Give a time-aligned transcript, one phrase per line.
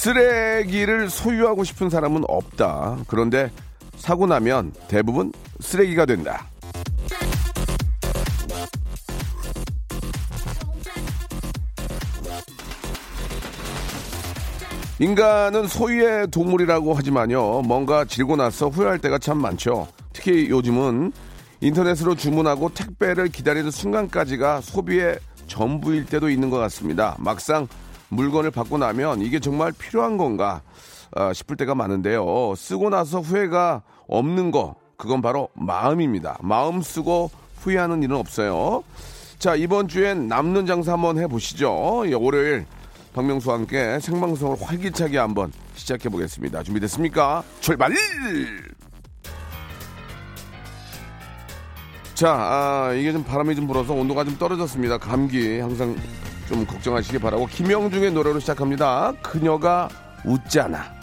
[0.00, 3.50] 쓰레기를 소유하고 싶은 사람은 없다 그런데
[3.96, 6.46] 사고 나면 대부분 쓰레기가 된다
[14.98, 19.88] 인간은 소유의 동물이라고 하지만요, 뭔가 질고 나서 후회할 때가 참 많죠.
[20.12, 21.10] 특히 요즘은
[21.62, 27.16] 인터넷으로 주문하고 택배를 기다리는 순간까지가 소비의 전부일 때도 있는 것 같습니다.
[27.18, 27.66] 막상
[28.10, 30.62] 물건을 받고 나면 이게 정말 필요한 건가
[31.12, 32.54] 아, 싶을 때가 많은데요.
[32.56, 36.38] 쓰고 나서 후회가 없는 거, 그건 바로 마음입니다.
[36.42, 37.30] 마음 쓰고
[37.60, 38.84] 후회하는 일은 없어요.
[39.38, 42.04] 자, 이번 주엔 남는 장사 한번 해보시죠.
[42.06, 42.66] 예, 월요일
[43.14, 46.62] 박명수와 함께 생방송을 활기차게 한번 시작해 보겠습니다.
[46.62, 47.42] 준비됐습니까?
[47.60, 47.92] 출발!
[52.14, 54.98] 자, 아, 이게 좀 바람이 좀 불어서 온도가 좀 떨어졌습니다.
[54.98, 55.96] 감기 항상
[56.50, 59.12] 좀 걱정하시기 바라고 김영중의 노래로 시작합니다.
[59.22, 59.88] 그녀가
[60.24, 60.99] 웃잖아.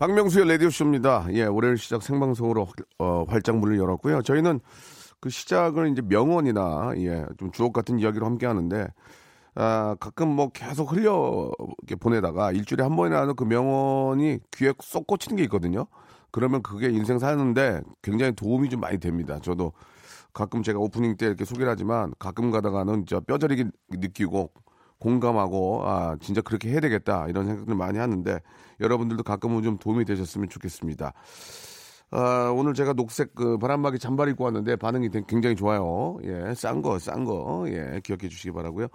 [0.00, 1.26] 박명수의 라디오쇼입니다.
[1.32, 2.68] 예, 월요일 시작 생방송으로
[2.98, 4.22] 어, 활짝 문을 열었고요.
[4.22, 4.60] 저희는
[5.20, 8.88] 그 시작을 이제 명언이나 예, 좀 주옥 같은 이야기로 함께 하는데
[9.54, 11.52] 아, 가끔 뭐 계속 흘려
[12.00, 15.84] 보내다가 일주일에 한 하는 그 명언이 귀에 쏙 꽂히는 게 있거든요.
[16.30, 19.38] 그러면 그게 인생 사는데 굉장히 도움이 좀 많이 됩니다.
[19.42, 19.74] 저도
[20.32, 24.50] 가끔 제가 오프닝 때 이렇게 소개를 하지만 가끔 가다가는 진짜 뼈저리게 느끼고
[25.00, 28.38] 공감하고 아 진짜 그렇게 해야 되겠다 이런 생각들 많이 하는데
[28.78, 31.12] 여러분들도 가끔은 좀 도움이 되셨으면 좋겠습니다.
[32.12, 36.18] 아, 오늘 제가 녹색 그 바람막이 잠바 입고 왔는데 반응이 되- 굉장히 좋아요.
[36.24, 37.64] 예, 싼 거, 싼 거.
[37.68, 38.88] 예, 기억해 주시기 바라고요.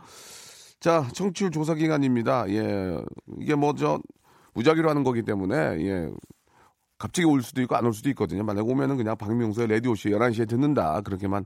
[0.82, 2.50] 자, 청취율 조사 기간입니다.
[2.50, 3.00] 예,
[3.40, 4.00] 이게 뭐 저
[4.54, 5.56] 무작위로 하는 거기 때문에
[5.86, 6.10] 예.
[6.98, 8.44] 갑자기 올 수도 있고 안 올 수도 있거든요.
[8.44, 11.02] 만약 오면은 그냥 박명수의 라디오쇼 11시에 듣는다.
[11.02, 11.46] 그렇게만 어,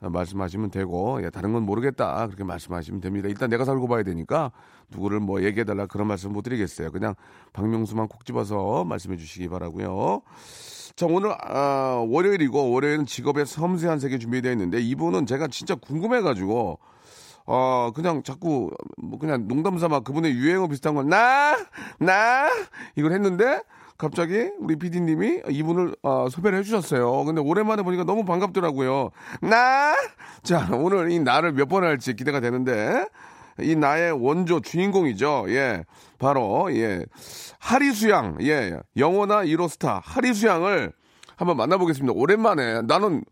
[0.00, 2.26] 말씀하시면 되고, 예, 다른 건 모르겠다.
[2.26, 3.28] 그렇게 말씀하시면 됩니다.
[3.28, 4.52] 일단 내가 살고 봐야 되니까
[4.90, 6.92] 누구를 뭐 얘기해달라 그런 말씀 못 드리겠어요.
[6.92, 7.14] 그냥
[7.52, 10.22] 박명수만 콕 집어서 말씀해 주시기 바라고요
[10.94, 16.80] 자, 오늘, 아, 월요일이고, 월요일은 직업의 섬세한 세계 준비되어 있는데, 이분은 제가 진짜 궁금해가지고,
[17.46, 21.56] 어, 그냥 자꾸, 뭐, 그냥 농담 삼아 그분의 유행어 비슷한 걸, 나!
[22.00, 22.48] 나!
[22.96, 23.62] 이걸 했는데,
[23.98, 27.24] 갑자기 우리 PD님이 이분을 어, 소개를 해주셨어요.
[27.24, 29.10] 근데 오랜만에 보니까 너무 반갑더라고요.
[29.42, 29.92] 나!
[30.44, 33.04] 자, 오늘 이 나를 몇 번 할지 기대가 되는데,
[33.60, 35.46] 이 나의 원조 주인공이죠.
[35.48, 35.84] 예.
[36.18, 37.04] 바로, 예.
[37.58, 38.78] 하리수양, 예.
[38.96, 40.92] 영원한 1호 스타, 하리수양을
[41.36, 42.12] 한번 만나보겠습니다.
[42.16, 42.82] 오랜만에.
[42.82, 43.24] 나는,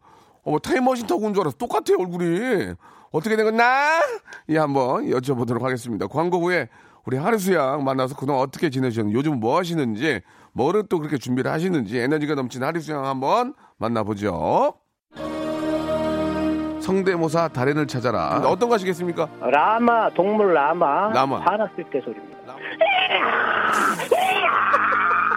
[0.42, 2.74] 어, 뭐 타임머신 타고 온 줄 알아서 똑같아요, 얼굴이.
[3.12, 4.00] 어떻게 된 건 나?
[4.48, 6.08] 예, 한번 여쭤보도록 하겠습니다.
[6.08, 6.68] 광고 후에
[7.06, 10.20] 우리 하리수양 만나서 그동안 어떻게 지내셨는지, 요즘 뭐 하시는지,
[10.56, 14.72] 뭐를 또 그렇게 준비를 하시는지, 에너지가 넘치는 하리 수양 한번 만나보죠.
[16.80, 18.40] 성대모사 달인을 찾아라.
[18.46, 19.28] 어떤 거 하시겠습니까?
[19.40, 21.40] 라마 동물 라마 라마.
[21.40, 22.56] 화났을 때 소리입니다.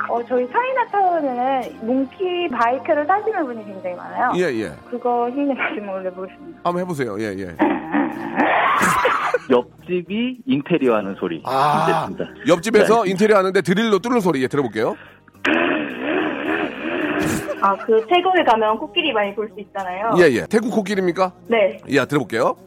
[0.10, 4.32] 어, 저희 차이나타운에는 몽키 바이크를 타시는 분이 굉장히 많아요.
[4.38, 4.72] 예, 예.
[4.90, 6.60] 그거 힘내가지고 올려보겠습니다.
[6.64, 7.16] 한번 해보세요.
[7.20, 7.56] 예, 예.
[9.52, 11.42] 옆집이 인테리어 하는 소리.
[11.46, 12.26] 아, 됐습니다.
[12.48, 14.42] 옆집에서 인테리어 하는데 드릴로 뚫는 소리.
[14.44, 14.96] 예, 들어볼게요.
[17.62, 20.12] 아, 그 태국에 가면 코끼리 많이 볼 수 있잖아요.
[20.20, 20.46] 예, 예.
[20.50, 21.34] 태국 코끼리입니까?
[21.48, 21.78] 네.
[21.90, 22.56] 예, 들어볼게요.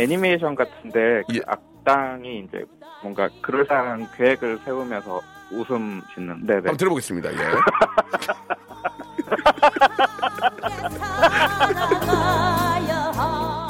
[0.00, 1.40] 애니메이션 같은데 그 예.
[1.46, 2.64] 악당이 이제
[3.04, 5.20] 뭔가 그럴싸한 계획을 세우면서
[5.52, 7.32] 웃음 짓는 네네 한번 들어보겠습니다.
[7.32, 7.36] 예.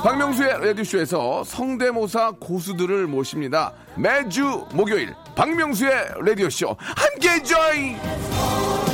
[0.04, 3.72] 박명수의 라디오쇼에서 성대모사 고수들을 모십니다.
[3.96, 8.93] 매주 목요일 박명수의 라디오쇼 함께 join!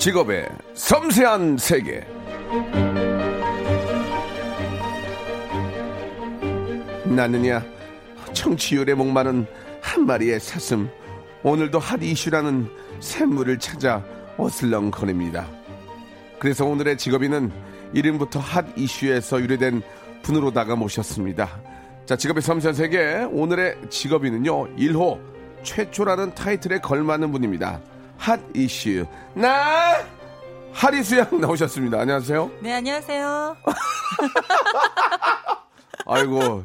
[0.00, 2.00] 직업의 섬세한 세계.
[7.04, 7.62] 나느냐
[8.32, 9.44] 청취율에 목마른
[9.82, 10.88] 한 마리의 사슴
[11.42, 12.70] 오늘도 핫 이슈라는
[13.00, 14.02] 샘물을 찾아
[14.38, 15.46] 어슬렁거립니다.
[16.38, 17.52] 그래서 오늘의 직업인은
[17.92, 19.82] 이름부터 핫 이슈에서 유래된
[20.22, 21.60] 분으로다가 모셨습니다.
[22.06, 25.20] 자 직업의 섬세한 세계 오늘의 직업인은요 1호
[25.62, 27.82] 최초라는 타이틀에 걸맞는 분입니다.
[28.20, 29.94] 핫 이슈 나
[30.72, 32.00] 하리수 양 나오셨습니다.
[32.00, 32.50] 안녕하세요.
[32.60, 33.56] 네, 안녕하세요.
[36.06, 36.64] 아이고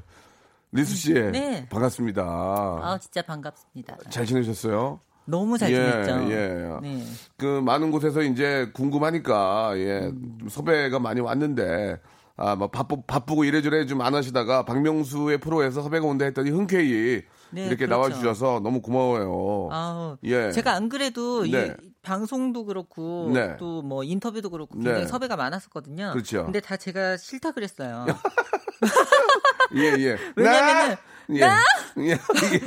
[0.73, 1.65] 리수 씨 네.
[1.69, 2.21] 반갑습니다.
[2.23, 3.95] 아, 진짜 반갑습니다.
[4.09, 4.99] 잘 지내셨어요?
[5.23, 6.29] 너무 잘 지냈죠.
[6.29, 6.79] 예, 예.
[6.81, 7.03] 네.
[7.37, 10.35] 그 많은 곳에서 이제 궁금하니까 예, 음.
[10.41, 11.99] 좀 섭외가 많이 왔는데
[12.37, 17.23] 아, 뭐 바쁘 바쁘고 이래저래 좀 안 하시다가 박명수의 프로에서 섭외가 온다 했더니 흔쾌히
[17.55, 17.89] 네, 이렇게 그렇죠.
[17.89, 19.69] 나와 주셔서 너무 고마워요.
[19.71, 20.51] 아우, 예.
[20.51, 21.75] 제가 안 그래도 네.
[21.81, 23.55] 이 방송도 그렇고 네.
[23.57, 25.07] 또뭐 인터뷰도 그렇고 굉장히 네.
[25.07, 26.11] 섭외가 많았었거든요.
[26.11, 26.43] 그렇죠.
[26.43, 28.05] 근데 다 제가 싫다 그랬어요.
[29.75, 30.17] 예, 예.
[30.35, 30.95] 왜냐면은
[31.27, 31.59] 나!
[31.99, 32.11] 예.
[32.11, 32.17] 예,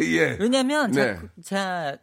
[0.07, 0.37] 예.
[0.41, 1.17] 왜냐면 네.
[1.17, 1.97] 자- 제가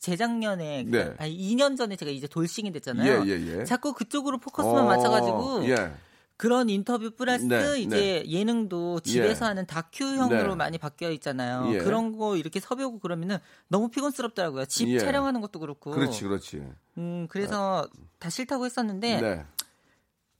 [0.00, 1.14] 재작년에 네.
[1.18, 3.24] 아니 2년 전에 제가 이제 돌싱이 됐잖아요.
[3.26, 3.64] 예, 예, 예.
[3.64, 5.92] 자꾸 그쪽으로 포커스만 어, 맞춰가지고 예.
[6.36, 9.48] 그런 인터뷰 플러스 네, 이제 예능도 집에서 예.
[9.48, 10.54] 하는 다큐형으로 네.
[10.56, 11.72] 많이 바뀌어 있잖아요.
[11.74, 11.78] 예.
[11.78, 13.38] 그런 거 이렇게 섭외 오고 그러면은
[13.68, 14.66] 너무 피곤스럽더라고요.
[14.66, 14.98] 집 예.
[14.98, 15.92] 촬영하는 것도 그렇고.
[15.92, 16.62] 그렇지, 그렇지.
[16.98, 17.88] 음, 그래서
[18.18, 19.46] 다 싫다고 했었는데 네.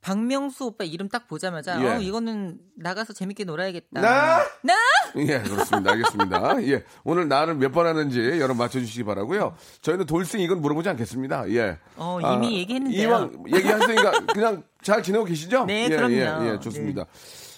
[0.05, 1.87] 박명수 오빠 이름 딱 보자마자 예.
[1.89, 4.03] 어, 이거는 나가서 재밌게 놀아야겠다.
[4.03, 4.45] 나!
[4.63, 4.75] 나!
[5.17, 5.93] 예, 그렇습니다.
[5.93, 6.63] 알겠습니다.
[6.69, 6.85] 예.
[7.05, 11.49] 오늘 나를 몇 번 하는지 여러분 맞춰주시기 바라고요 저희는 돌싱 이건 물어보지 않겠습니다.
[11.53, 11.79] 예.
[11.97, 13.09] 어, 이미 얘기했는데요.
[13.09, 15.65] 이왕 얘기하시니까 그냥 잘 지내고 계시죠?
[15.65, 16.15] 네, 예, 그럼요.
[16.15, 17.07] 예, 예, 좋습니다.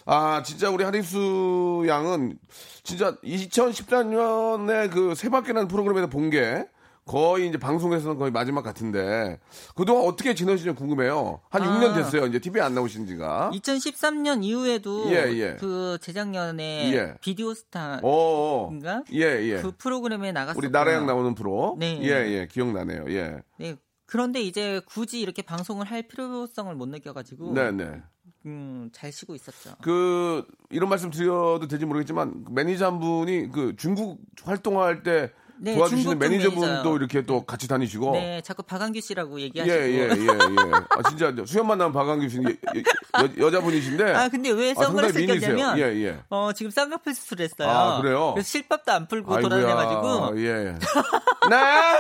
[0.05, 2.39] 아, 진짜 우리 하리수 양은
[2.85, 6.65] 진짜 2014년에 그 세 바퀴라는 프로그램에서 본 게
[7.07, 9.39] 거의 이제 방송에서는 거의 마지막 같은데
[9.77, 11.41] 그동안 어떻게 지내시는지 궁금해요.
[11.51, 11.67] 한 아.
[11.67, 12.27] 6년 됐어요.
[12.27, 13.51] 이제 TV에 안 나오신 지가.
[13.55, 15.57] 2013년 이후에도 예, 예.
[15.59, 17.15] 그 재작년에 예.
[17.21, 19.05] 비디오 스타 어, 인가?
[19.13, 19.63] 예, 예.
[19.63, 21.77] 그 프로그램에 나갔었고 우리 나라양 나오는 프로.
[21.79, 22.01] 네.
[22.03, 22.49] 예, 예.
[22.51, 23.05] 기억나네요.
[23.11, 23.39] 예.
[23.59, 23.77] 네.
[24.07, 28.03] 그런데 이제 굳이 이렇게 방송을 할 필요성을 못 느껴가지고 네, 네.
[28.47, 29.77] 음, 잘 쉬고 있었죠.
[29.83, 36.19] 그 이런 말씀 드려도 될지 모르겠지만 매니저 한 분이 그 중국 활동할 때 네, 도와주시는
[36.19, 36.97] 매니저분도.
[36.97, 39.77] 이렇게 또 같이 다니시고 네, 자꾸 박한규 씨라고 예, 얘기하시고.
[39.77, 40.73] 예, 예, 예.
[40.91, 42.57] 아, 진짜 수염 만 나면 박광규 씨는
[43.39, 45.57] 여, 자분이신데 아, 근데 왜 아, 선글라스 미인이세요.
[45.57, 46.19] 꼈냐면 예, 예.
[46.31, 47.69] 어, 지금 쌍꺼풀 수술했어요.
[47.69, 48.33] 아, 그래요?
[48.35, 49.49] 그래서 실밥도 안 풀고 아이고야.
[49.61, 50.41] 돌아다녀가지고.
[50.43, 50.75] 예.
[51.49, 51.99] 나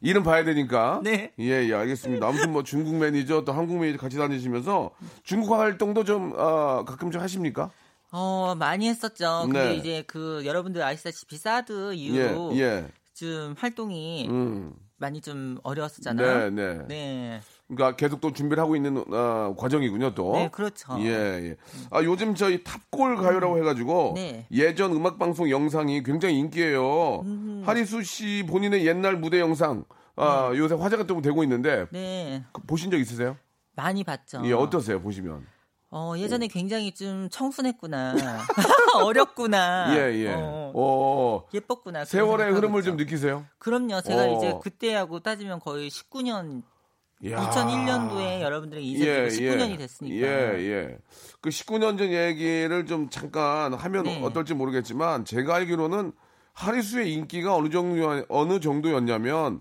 [0.00, 1.00] 이름 봐야 되니까.
[1.02, 1.32] 네.
[1.38, 2.26] 예, 예, 알겠습니다.
[2.26, 4.90] 아무튼 뭐 중국 매니저 또 한국 매니저 같이 다니시면서
[5.22, 7.70] 중국 활동도 좀 아, 가끔 좀 하십니까?
[8.12, 9.42] 어, 많이 했었죠.
[9.44, 9.74] 근데 네.
[9.74, 12.86] 이제 그 여러분들 아시다시피 사드 예, 이후로 예.
[13.14, 14.74] 좀 활동이 음.
[14.98, 16.50] 많이 좀 네, 어려웠었잖아요.
[16.50, 16.86] 네.
[16.86, 17.40] 네.
[17.68, 20.32] 그러니까 계속 또 준비를 하고 있는 어, 과정이군요, 또.
[20.32, 20.94] 네, 그렇죠.
[21.00, 21.56] 예, 예.
[21.90, 24.46] 아, 요즘 저희 탑골 가요라고 해가지고 네.
[24.52, 27.24] 예전 음악 방송 영상이 굉장히 인기예요.
[27.64, 29.84] 하리수 씨 본인의 옛날 무대 영상
[30.16, 32.44] 아, 요새 화제가 좀 되고 있는데 네.
[32.52, 33.36] 그 보신 적 있으세요?
[33.74, 34.42] 많이 봤죠.
[34.44, 35.46] 예, 어떠세요, 보시면?
[35.94, 38.14] 어, 예전에 굉장히 좀 청순했구나.
[39.04, 39.94] 어렸구나.
[39.94, 40.32] 예, 예.
[40.34, 42.06] 어, 어, 예뻤구나.
[42.06, 42.82] 세월의 흐름을.
[42.82, 43.44] 좀 느끼세요?
[43.58, 44.00] 그럼요.
[44.00, 44.36] 제가 어.
[44.38, 46.62] 이제 그때하고 따지면 거의 19년,
[47.22, 47.38] 이야.
[47.38, 50.16] 2001년도에 여러분들의 이제 19년이 됐으니까.
[50.16, 50.98] 예, 예.
[51.42, 54.22] 그 19년 전 얘기를 좀 잠깐 하면 네.
[54.22, 56.12] 어떨지 모르겠지만 제가 알기로는
[56.54, 59.60] 하리수의 인기가 어느 정도 어느 정도였냐면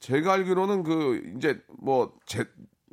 [0.00, 2.44] 제가 알기로는 그 이제 뭐 제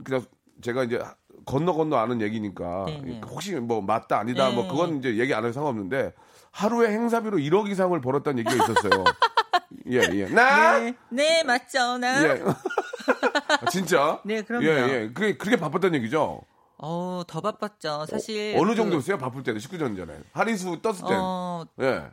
[0.03, 0.24] 그냥
[0.62, 1.00] 제가 이제
[1.48, 3.22] 건너 건너 아는 얘기니까 네, 네.
[3.25, 4.56] 혹시 뭐 맞다 아니다 네.
[4.56, 6.13] 뭐 그건 이제 얘기 안 해도 상관없는데
[6.51, 9.04] 하루에 행사비로 1억 이상을 벌었다는 얘기가 있었어요.
[9.89, 10.25] 예, 예.
[10.27, 11.98] 나 네, 네, 맞죠.
[11.98, 12.24] 나.
[12.24, 12.44] 예.
[13.62, 14.22] 아, 진짜?
[14.25, 14.66] 네, 그럼요.
[14.66, 15.12] 예, 예.
[15.13, 16.42] 그게 그렇게 바빴다는 얘기죠.
[16.80, 18.06] 어, 더 바빴죠.
[18.08, 18.56] 사실.
[18.58, 19.18] 어, 느 그, 정도였어요?
[19.18, 20.20] 바쁠 때는 19년 전에.
[20.34, 21.13] 하리수 떴을 때.
[21.13, 22.04] 어, 예.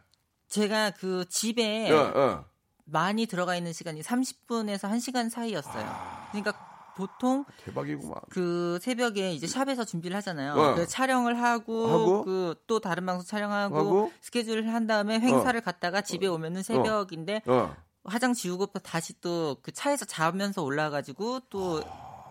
[0.49, 2.39] 제가 그 집에 예, 예.
[2.85, 5.85] 많이 들어가 있는 시간이 30분에서 1시간 사이였어요.
[5.85, 6.29] 아.
[6.31, 6.53] 그러니까
[6.97, 8.15] 보통 대박이구만.
[8.31, 10.53] 그 새벽에 이제 샵에서 준비를 하잖아요.
[10.55, 10.75] 어.
[10.75, 12.25] 그 촬영을 하고, 하고?
[12.25, 14.13] 그 또 다른 방송 촬영하고 하고?
[14.21, 17.75] 스케줄을 한 다음에 행사를 갔다가 집에 오면은 새벽인데 어.
[18.05, 21.83] 화장 지우고 다시 또 그 차에서 자면서 올라가지고 또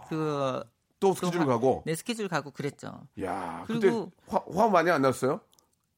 [0.10, 1.84] 그또 스케줄 화- 가고.
[1.86, 3.02] 내 스케줄 가고 그랬죠.
[3.22, 5.42] 야, 그리고- 화, 화 많이 안 났어요?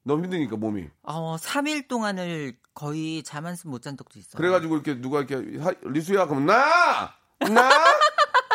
[0.03, 0.87] 너무 힘드니까 몸이.
[1.03, 4.37] 어, 3일 동안을 거의 잠 한숨 못 잔 적도 있어요.
[4.37, 7.69] 그래가지고 이렇게 누가 이렇게 하- 리수야 그러면 나, 나,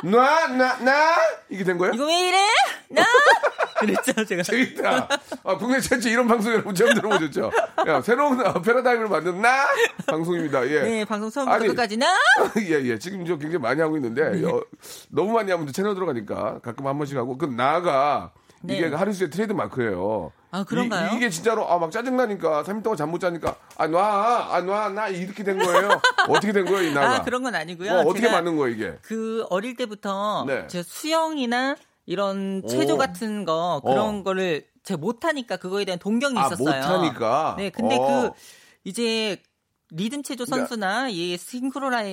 [0.05, 1.17] 나, 나, 나
[1.49, 1.93] 이게 된 거야?
[1.93, 2.39] 이거 왜 이래?
[2.89, 3.05] 나?
[3.81, 4.43] 그랬죠, 제가.
[4.43, 5.09] 재밌다.
[5.43, 7.51] 아, 국내 최초 이런 방송 여러분 처음 들어보셨죠?
[7.87, 9.67] 야, 새로운 아, 패러다임을 만든 나
[10.07, 10.69] 방송입니다.
[10.69, 10.83] 예.
[10.83, 12.07] 네, 방송 처음부터 아니, 끝까지 나?
[12.61, 12.99] 예, 예.
[12.99, 14.47] 지금 저 굉장히 많이 하고 있는데, 네.
[14.47, 14.63] 어,
[15.09, 18.33] 너무 많이 하면 또 채널 들어가니까 가끔 한 번씩 하고, 그 나가
[18.65, 18.95] 이게 네.
[18.95, 20.33] 하리수의 트레이드 마크예요.
[20.51, 21.17] 아, 그런가요?
[21.17, 24.61] 이, 게 진짜로, 아, 막 짜증 나니까, 3일 동안 잠 못 자니까, 아, 놔, 아,
[24.61, 25.89] 놔, 나 이렇게 된 거예요.
[26.29, 27.17] 어떻게 된 거예요, 이 나가?
[27.17, 27.93] 아, 그런 건 아니고요.
[28.01, 28.99] 어, 제가 맞는 거예요, 이게?
[29.03, 30.67] 그 어릴 때부터 네.
[30.67, 32.99] 제 수영이나 이런 체조 오.
[32.99, 34.23] 같은 거 그런 어.
[34.23, 36.67] 거를 제가 못하니까 그거에 대한 동경이 아, 있었어요.
[36.77, 37.55] 못하니까?
[37.57, 38.07] 네, 근데 어.
[38.07, 38.31] 그
[38.85, 39.41] 이제
[39.91, 41.37] 리듬 체조 선수나 이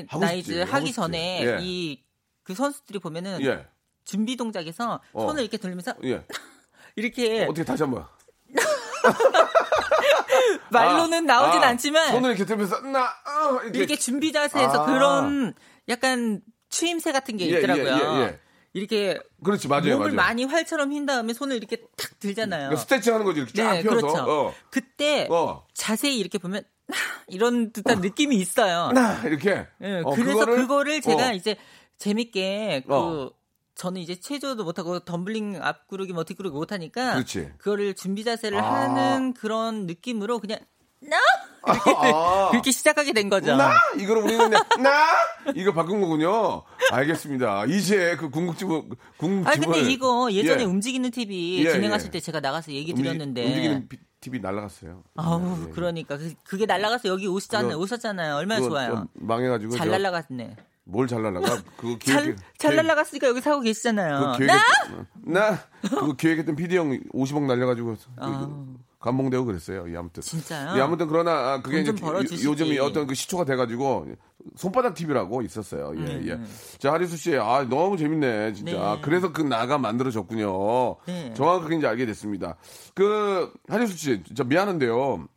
[0.09, 0.93] 하고 하기 싶지.
[0.93, 1.57] 전에 예.
[1.63, 3.65] 이그 선수들이 보면은 예,
[4.07, 5.21] 준비 동작에서 어.
[5.27, 6.23] 손을 이렇게 돌리면서 예.
[6.95, 8.05] 이렇게 어떻게 다시 한 번.
[10.71, 13.79] 말로는 나오진 아, 않지만 손을 이렇게 들면서, 나, 어, 이렇게.
[13.79, 14.85] 이렇게 준비 자세에서 아.
[14.85, 15.53] 그런
[15.89, 17.85] 약간 추임새 같은 게 예, 예, 있더라고요.
[17.85, 18.39] 예, 예.
[18.73, 20.15] 이렇게 그렇지, 맞아요, 몸을 맞아요.
[20.15, 22.69] 많이 활처럼 흰 다음에 손을 이렇게 탁 들잖아요.
[22.69, 24.07] 그러니까 스트레칭 하는 거지, 이렇게 쫙 네, 펴서.
[24.07, 24.31] 그렇죠.
[24.31, 24.53] 어.
[24.69, 25.65] 그때 어.
[25.73, 26.63] 자세히 이렇게 보면
[27.27, 28.91] 이런 듯한 느낌이 있어요.
[28.93, 29.67] 나, 이렇게.
[29.81, 31.33] 예, 어, 그래서 그거를- 그거를 제가 어.
[31.33, 31.57] 이제
[31.97, 33.31] 재밌게 그 어.
[33.77, 37.51] 저는 이제 체조도 못하고 덤블링 앞구르기 뭐 뒷구르기 못하니까 그렇지.
[37.59, 38.81] 그거를 준비 자세를 아.
[38.81, 40.57] 하는 그런 느낌으로 그냥
[40.99, 41.15] 나
[41.61, 42.49] 아.
[42.49, 43.55] 그렇게 시작하게 된 거죠.
[43.55, 45.05] 나 이거를 우리는 나
[45.55, 46.63] 이거 바꾼 거군요.
[46.91, 47.65] 알겠습니다.
[47.65, 48.83] 이제 그 궁극지물
[49.17, 49.47] 궁극지물.
[49.47, 50.65] 아 근데 이거 예전에 예.
[50.65, 52.11] 움직이는 TV 예, 진행하실 예.
[52.13, 55.03] 때 제가 나가서 얘기 움직- 드렸는데 움직이는 비- TV 날라갔어요.
[55.17, 55.71] 아우 예, 예.
[55.71, 57.73] 그러니까 그- 그게 날라가서 여기 오셨잖아요.
[57.73, 58.35] 그거- 오셨잖아요.
[58.35, 58.89] 얼마나 좋아요.
[58.95, 60.55] 좀 망해가지고 잘 저- 날라갔네.
[60.87, 61.61] 뭘 잘 날라가?
[61.77, 64.33] 그거 잘, 기획 잘 날라갔으니까 여기 사고 계시잖아요.
[64.33, 64.51] 그 기획
[65.25, 68.65] 나 그거 기획했던 PD 형 50억 날려가지고 그- 아.
[68.99, 69.85] 감봉되고 그랬어요.
[69.91, 70.23] 예, 아무튼.
[70.23, 70.75] 진짜요?
[70.77, 71.91] 예, 아무튼 그러나 아, 그게 이제.
[71.91, 74.07] 요- 요즘이 어떤 그 시초가 돼가지고
[74.55, 75.93] 손바닥 TV라고 있었어요.
[75.97, 76.31] 예, 음, 예.
[76.33, 76.47] 음.
[76.79, 78.71] 자 하리수 씨, 아 너무 재밌네 진짜.
[78.95, 79.01] 네.
[79.03, 80.95] 그래서 그 나가 만들어졌군요.
[81.05, 81.33] 네.
[81.35, 82.55] 정확하게 이제 알게 됐습니다.
[82.95, 85.27] 그 하리수 씨, 진짜 미안한데요.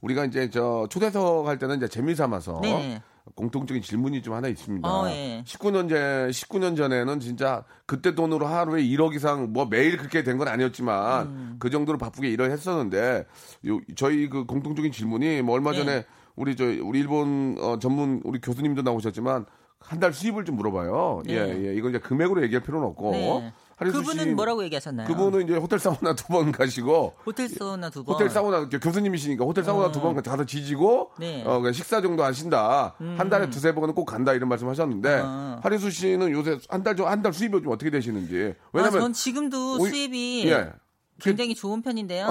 [0.00, 3.00] 우리가 이제 저 초대석 할 때는 이제 재미 삼아서 네.
[3.34, 4.86] 공통적인 질문이 좀 하나 있습니다.
[4.88, 5.42] 어, 예.
[5.46, 10.48] 19년 전 19년 전에는 진짜 그때 돈으로 하루에 1억 이상 뭐 매일 그렇게 된 건
[10.48, 11.56] 아니었지만 음.
[11.58, 13.26] 그 정도로 바쁘게 일을 했었는데
[13.68, 15.78] 요, 저희 그 공통적인 질문이 뭐 얼마 네.
[15.78, 16.04] 전에
[16.36, 19.46] 우리 저 우리 일본 어, 전문 우리 교수님도 나오셨지만
[19.80, 21.22] 한 달 수입을 좀 물어봐요.
[21.26, 21.34] 네.
[21.34, 21.74] 예, 예.
[21.74, 23.10] 이건 이제 금액으로 얘기할 필요는 없고.
[23.12, 23.52] 네.
[23.78, 25.06] 그분은 씨, 뭐라고 얘기하셨나요?
[25.08, 28.14] 그분은 이제 호텔 사우나 두 번 가시고 호텔 사우나 두 번.
[28.14, 29.92] 호텔 사우나 교수님이시니까 호텔 사우나 어.
[29.92, 31.42] 두번 가서 지지고 네.
[31.46, 32.94] 어, 그냥 식사 정도 하신다.
[33.16, 35.60] 한 달에 두세 번은 꼭 간다 이런 말씀하셨는데 어.
[35.62, 40.72] 하리수 씨는 요새 한달한달 수입이 좀 어떻게 되시는지 아, 왜냐면 전 지금도 수입이 예.
[41.20, 42.26] 굉장히 좋은 편인데요.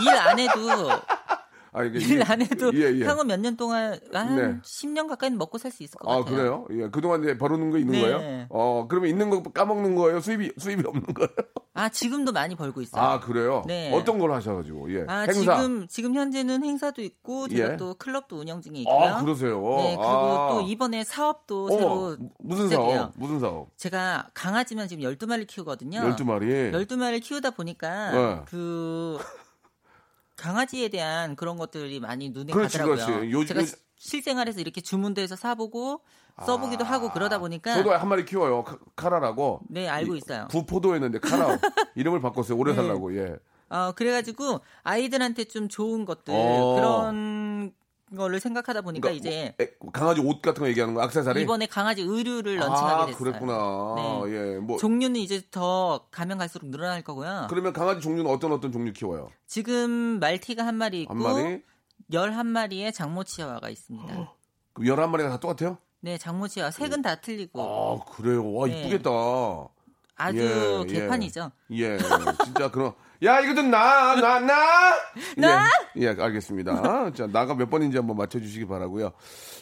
[0.00, 0.60] 일 안 해도
[1.72, 3.04] 아, 이게 일 안 해도 예, 예.
[3.04, 4.58] 향후 몇 년 동안 한 네.
[4.62, 6.34] 10년 가까이는 먹고 살 수 있을 것 아 같아요.
[6.36, 6.66] 그래요?
[6.84, 8.00] 예, 그동안 이제 벌어놓은 거 있는 네.
[8.02, 8.46] 거예요?
[8.50, 10.20] 어 그러면 있는 거 까먹는 거예요?
[10.20, 11.28] 수입이 수입이 없는 거예요?
[11.74, 13.02] 아 지금도 많이 벌고 있어요.
[13.02, 13.62] 아 그래요?
[13.66, 13.92] 네.
[13.94, 15.04] 어떤 걸 하셔 가지고 예.
[15.06, 15.32] 아, 행사.
[15.56, 17.76] 지금 지금 현재는 행사도 있고 제가 예.
[17.76, 18.96] 또 클럽도 운영 중에 있고요.
[18.96, 19.60] 아 그러세요?
[19.76, 20.48] 네 그리고 아.
[20.52, 22.68] 또 이번에 사업도 어머, 새로 무슨.
[22.68, 23.12] 사업?
[23.16, 23.68] 무슨 사업?
[23.76, 26.00] 제가 강아지만 지금 12마리 키우거든요.
[26.00, 26.72] 12마리.
[26.72, 28.40] 12마리를 키우다 보니까 네.
[28.46, 29.18] 그
[30.38, 33.06] 강아지에 대한 그런 것들이 많이 눈에 그렇지, 가더라고요.
[33.18, 33.32] 그렇지.
[33.32, 36.00] 요- 제가 요- 시- 실생활에서 이렇게 주문도 해서 사보고
[36.46, 37.74] 써보기도 하고 그러다 보니까 아.
[37.74, 38.62] 저도 한 마리 키워요.
[38.62, 39.60] 카- 카라라고.
[39.68, 40.46] 네 알고 있어요.
[40.50, 41.58] 구포도였는데 카라
[41.96, 42.56] 이름을 바꿨어요.
[42.56, 42.76] 오래 네.
[42.76, 43.16] 살라고.
[43.16, 43.36] 예.
[43.70, 46.74] 어 그래가지고 아이들한테 좀 좋은 것들 어.
[46.76, 47.72] 그런
[48.16, 51.42] 거를 생각하다 보니까 그러니까 이제 에, 강아지 옷 같은 거 얘기하는 거 악세사리?
[51.42, 53.18] 이번에 강아지 의류를 런칭하게 아, 됐어요.
[53.18, 53.94] 그랬구나.
[53.96, 54.32] 네.
[54.32, 54.58] 예.
[54.58, 57.46] 뭐 종류는 이제 더 가면 갈수록 늘어날 거고요.
[57.50, 59.28] 그러면 강아지 종류는 어떤 어떤 종류 키워요?
[59.46, 61.62] 지금 말티가 한 마리 있고 한 마리?
[62.10, 64.32] 11마리의 장모 치아와가 있습니다.
[64.72, 65.78] 그 11마리가 다 똑같아요?
[66.00, 68.52] 네, 장모 치아와 색은 다 틀리고 아, 그래요.
[68.52, 68.80] 와, 네.
[68.80, 69.10] 이쁘겠다.
[70.18, 70.92] 아주 예, 예.
[71.00, 71.50] 개판이죠.
[71.72, 71.96] 예.
[72.44, 72.92] 진짜 그럼
[73.24, 74.94] 야, 이거 좀 나, 나, 나!
[75.36, 75.64] 나?
[75.96, 77.12] 예, 예, 알겠습니다.
[77.12, 79.12] 자, 나가 몇 번인지 한번 맞춰주시기 바라고요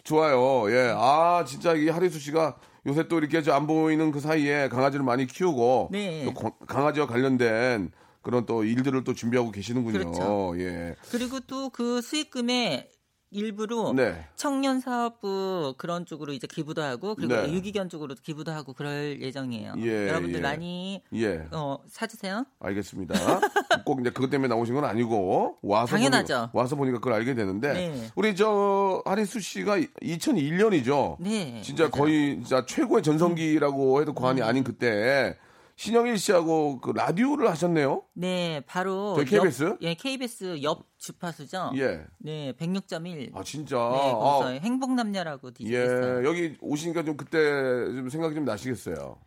[0.03, 0.71] 좋아요.
[0.71, 0.93] 예.
[0.97, 5.89] 아, 진짜 이 하리수 씨가 요새 또 이렇게 저안 보이는 그 사이에 강아지를 많이 키우고
[5.93, 6.25] 네.
[6.25, 7.91] 또 거- 강아지와 관련된
[8.23, 9.99] 그런 또 일들을 또 준비하고 계시는군요.
[9.99, 10.55] 그렇죠.
[10.59, 10.95] 예.
[11.11, 12.89] 그리고 또 그 수익금에
[13.31, 14.25] 일부로 네.
[14.37, 17.53] 청년 사업부 그런 쪽으로 이제 기부도 하고 그리고 네.
[17.53, 19.75] 유기견 쪽으로 기부도 하고 그럴 예정이에요.
[19.79, 20.43] 예, 여러분들 예.
[20.43, 21.47] 많이 예.
[21.51, 22.45] 어, 사주세요.
[22.61, 23.15] 알겠습니다.
[23.85, 26.35] 꼭 이제 그것 때문에 나오신 건 아니고 와서 당연하죠.
[26.35, 28.11] 보니까, 와서 보니까 그걸 알게 되는데 네.
[28.15, 31.17] 우리 저 하리수 씨가 2001년이죠.
[31.21, 31.61] 네.
[31.63, 31.91] 진짜 맞아요.
[31.91, 34.47] 거의 진짜 최고의 전성기라고 해도 과언이 음.
[34.47, 35.37] 아닌 그때
[35.77, 38.03] 신영일 씨하고 그 라디오를 하셨네요.
[38.15, 39.63] 네, 바로 저희 KBS?
[39.65, 41.73] 옆, 예, KBS 옆 주파수죠.
[41.77, 42.03] 예.
[42.19, 43.37] 네, 106.1.
[43.37, 43.77] 아 진짜.
[43.77, 45.53] 네, 거기서 아, 행복남녀라고 예.
[45.53, 46.27] DJ했어요.
[46.27, 49.19] 여기 오시니까 좀 그때 좀 생각이 좀 나시겠어요.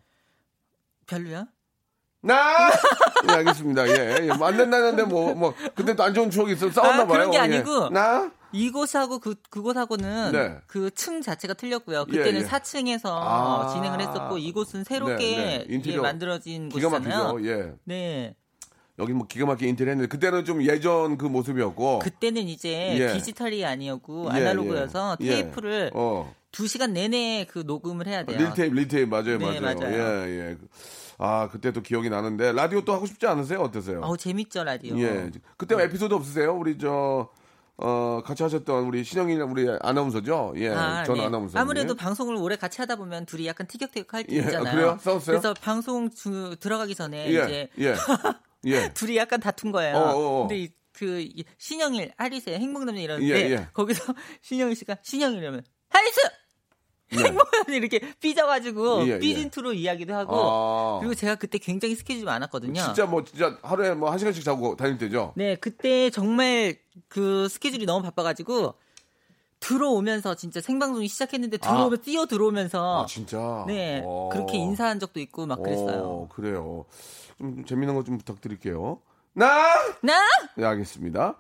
[1.06, 1.46] 별로야?
[2.22, 2.70] 나!
[3.30, 3.88] 예, 알겠습니다.
[3.88, 4.34] 예, 예.
[4.34, 7.30] 뭐안 된다는데 뭐, 뭐, 그때 또 안 좋은 추억이 있어 싸웠나 아, 봐요.
[7.30, 7.42] 그런 게 예.
[7.42, 8.32] 아니고 나?
[8.52, 10.58] 이곳하고 그 그곳하고는 네.
[10.68, 12.06] 그층 자체가 틀렸고요.
[12.06, 12.48] 그때는 예, 예.
[12.48, 13.72] 4층에서 아.
[13.74, 15.76] 진행을 했었고 이곳은 새롭게 네, 네.
[15.76, 17.34] 인테리어 만들어진 기가 곳이잖아요.
[17.34, 17.50] 막히죠.
[17.50, 17.74] 예.
[17.86, 18.36] 네.
[18.98, 22.00] 여기 뭐 기가 막히게 인테리어 했는데 그때는 좀 예전 그 모습이었고.
[22.00, 23.14] 그때는 이제 예.
[23.14, 25.30] 디지털이 아니었고 예, 아날로그여서 예.
[25.30, 26.34] 테이프를 어.
[26.52, 28.38] 두 2시간 내내 그 녹음을 해야 돼요.
[28.38, 29.80] 릴테이프, 릴테이프 맞아요, 네, 맞아요.
[29.80, 30.28] 맞아요.
[30.28, 30.58] 예, 예.
[31.18, 33.60] 아, 그때 또 기억이 나는데 라디오 또 하고 싶지 않으세요?
[33.62, 34.02] 어떠세요?
[34.02, 34.98] 어우 재밌죠 라디오.
[35.00, 35.30] 예.
[35.58, 36.56] 그때 에피소드 없으세요?
[36.56, 37.30] 우리 저
[37.82, 40.54] 어, 같이 하셨던 우리 신영일 우리 아나운서죠?
[40.58, 40.70] 예.
[40.70, 41.26] 아, 전 네.
[41.26, 41.58] 아나운서.
[41.58, 44.76] 아무래도 방송을 오래 같이 하다 보면 둘이 약간 티격태격할 때 예, 있잖아요.
[44.76, 44.98] 그래요?
[45.02, 45.40] 싸웠어요?
[45.40, 47.30] 그래서 방송 주, 들어가기 전에 예.
[47.30, 47.96] 이제 예.
[48.66, 48.90] 예.
[48.94, 49.96] 둘이 약간 다툰 거예요.
[49.96, 50.48] 어, 어, 어.
[50.48, 53.68] 근데 이- 그 이- 신영일 하리세 행복남녀 이러는데 예, 예.
[53.74, 56.20] 거기서 신영일 씨가 신영일 이러면 하리스
[57.12, 57.24] 네.
[57.24, 59.20] 행복남녀 이렇게 삐져가지고 예, 예.
[59.20, 61.00] 삐진 투로 이야기도 하고 아.
[61.00, 62.80] 그리고 제가 그때 굉장히 스케줄이 많았거든요.
[62.82, 65.34] 진짜 뭐 진짜 하루에 뭐 한 시간씩 자고 다닐 때죠?
[65.36, 68.74] 네, 그때 정말 그 스케줄이 너무 바빠가지고
[69.60, 73.66] 들어오면서 진짜 생방송이 시작했는데 들어오면 뛰어 들어오면서 아, 진짜?
[73.68, 74.30] 네 어.
[74.32, 76.04] 그렇게 인사한 적도 있고 막 그랬어요.
[76.04, 76.86] 어, 그래요.
[77.38, 79.00] 좀, 좀 재밌는 거좀 부탁드릴게요.
[79.34, 79.48] 나!
[80.02, 80.20] 나
[80.56, 81.36] 네, 알겠습니다.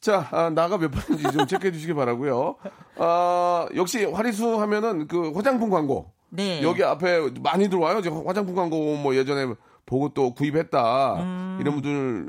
[0.00, 2.56] 자, 아, 나가 몇 번인지 좀 체크해 주시기 바라고요
[2.96, 6.12] 아, 역시 화리수 하면은 그 화장품 광고.
[6.30, 6.62] 네.
[6.62, 8.00] 여기 앞에 많이 들어와요.
[8.00, 11.14] 지금 화장품 광고 뭐 예전에 보고 또 구입했다.
[11.22, 11.58] 음.
[11.60, 12.28] 이런 분들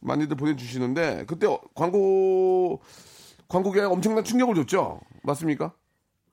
[0.00, 2.80] 많이들 보내주시는데 그때 광고
[3.48, 5.00] 광고계에 엄청난 충격을 줬죠.
[5.22, 5.72] 맞습니까?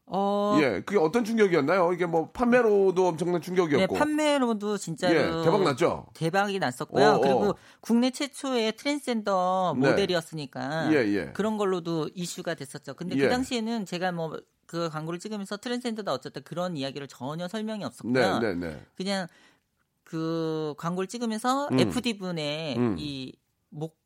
[0.09, 1.91] 어, 예, 그게 어떤 충격이었나요?
[1.93, 3.95] 이게 뭐 판매로도 엄청난 네, 충격이었고.
[3.95, 6.07] 판매로도 진짜로 예, 대박 났죠.
[6.13, 7.05] 대박이 났었고요.
[7.05, 7.19] 어, 어.
[7.19, 9.89] 그리고 국내 최초의 트랜스젠더 네.
[9.89, 11.31] 모델이었으니까 예, 예.
[11.33, 12.93] 그런 걸로도 이슈가 됐었죠.
[12.93, 13.23] 근데 예.
[13.23, 18.39] 그 당시에는 제가 뭐그 광고를 찍으면서 트랜스젠더다 어쨌든 그런 이야기를 전혀 설명이 없었고요.
[18.39, 18.81] 네, 네, 네.
[18.95, 19.27] 그냥
[20.05, 21.79] 그 광고를 찍으면서 음.
[21.79, 22.95] FD 분의 음.
[22.97, 23.33] 이
[23.69, 23.97] 목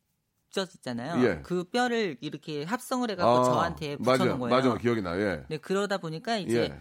[0.52, 1.24] 젖 있잖아요.
[1.24, 1.40] 예.
[1.42, 4.54] 그 뼈를 이렇게 합성을 해갖고 저한테 맞아, 붙여놓은 거예요.
[4.54, 5.18] 맞아, 기억이 나.
[5.18, 5.44] 예.
[5.48, 6.80] 네, 그러다 보니까 이제 예.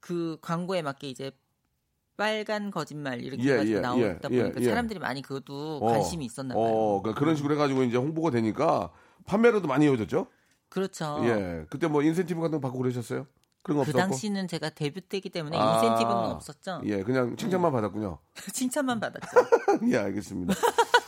[0.00, 1.30] 그 광고에 맞게 이제
[2.16, 4.68] 빨간 거짓말 이렇게 예, 해가지고 예, 나오다 예, 보니까 예, 예.
[4.68, 6.64] 사람들이 많이 그것도 어, 관심이 있었나 봐요.
[6.64, 8.90] 어, 그러니까 그런 식으로 해가지고 이제 홍보가 되니까
[9.26, 10.26] 판매로도 많이 이어졌죠.
[10.68, 11.20] 그렇죠.
[11.24, 11.64] 예.
[11.70, 13.26] 그때 뭐 인센티브 같은 거 받고 그러셨어요?
[13.62, 13.98] 그런 거그 없었고?
[13.98, 16.82] 당시는 제가 데뷔 때기 때문에 아, 인센티브는 없었죠.
[16.84, 18.18] 예, 그냥 칭찬만 받았군요.
[18.52, 19.26] 칭찬만 받았죠.
[19.90, 20.54] 예, 알겠습니다.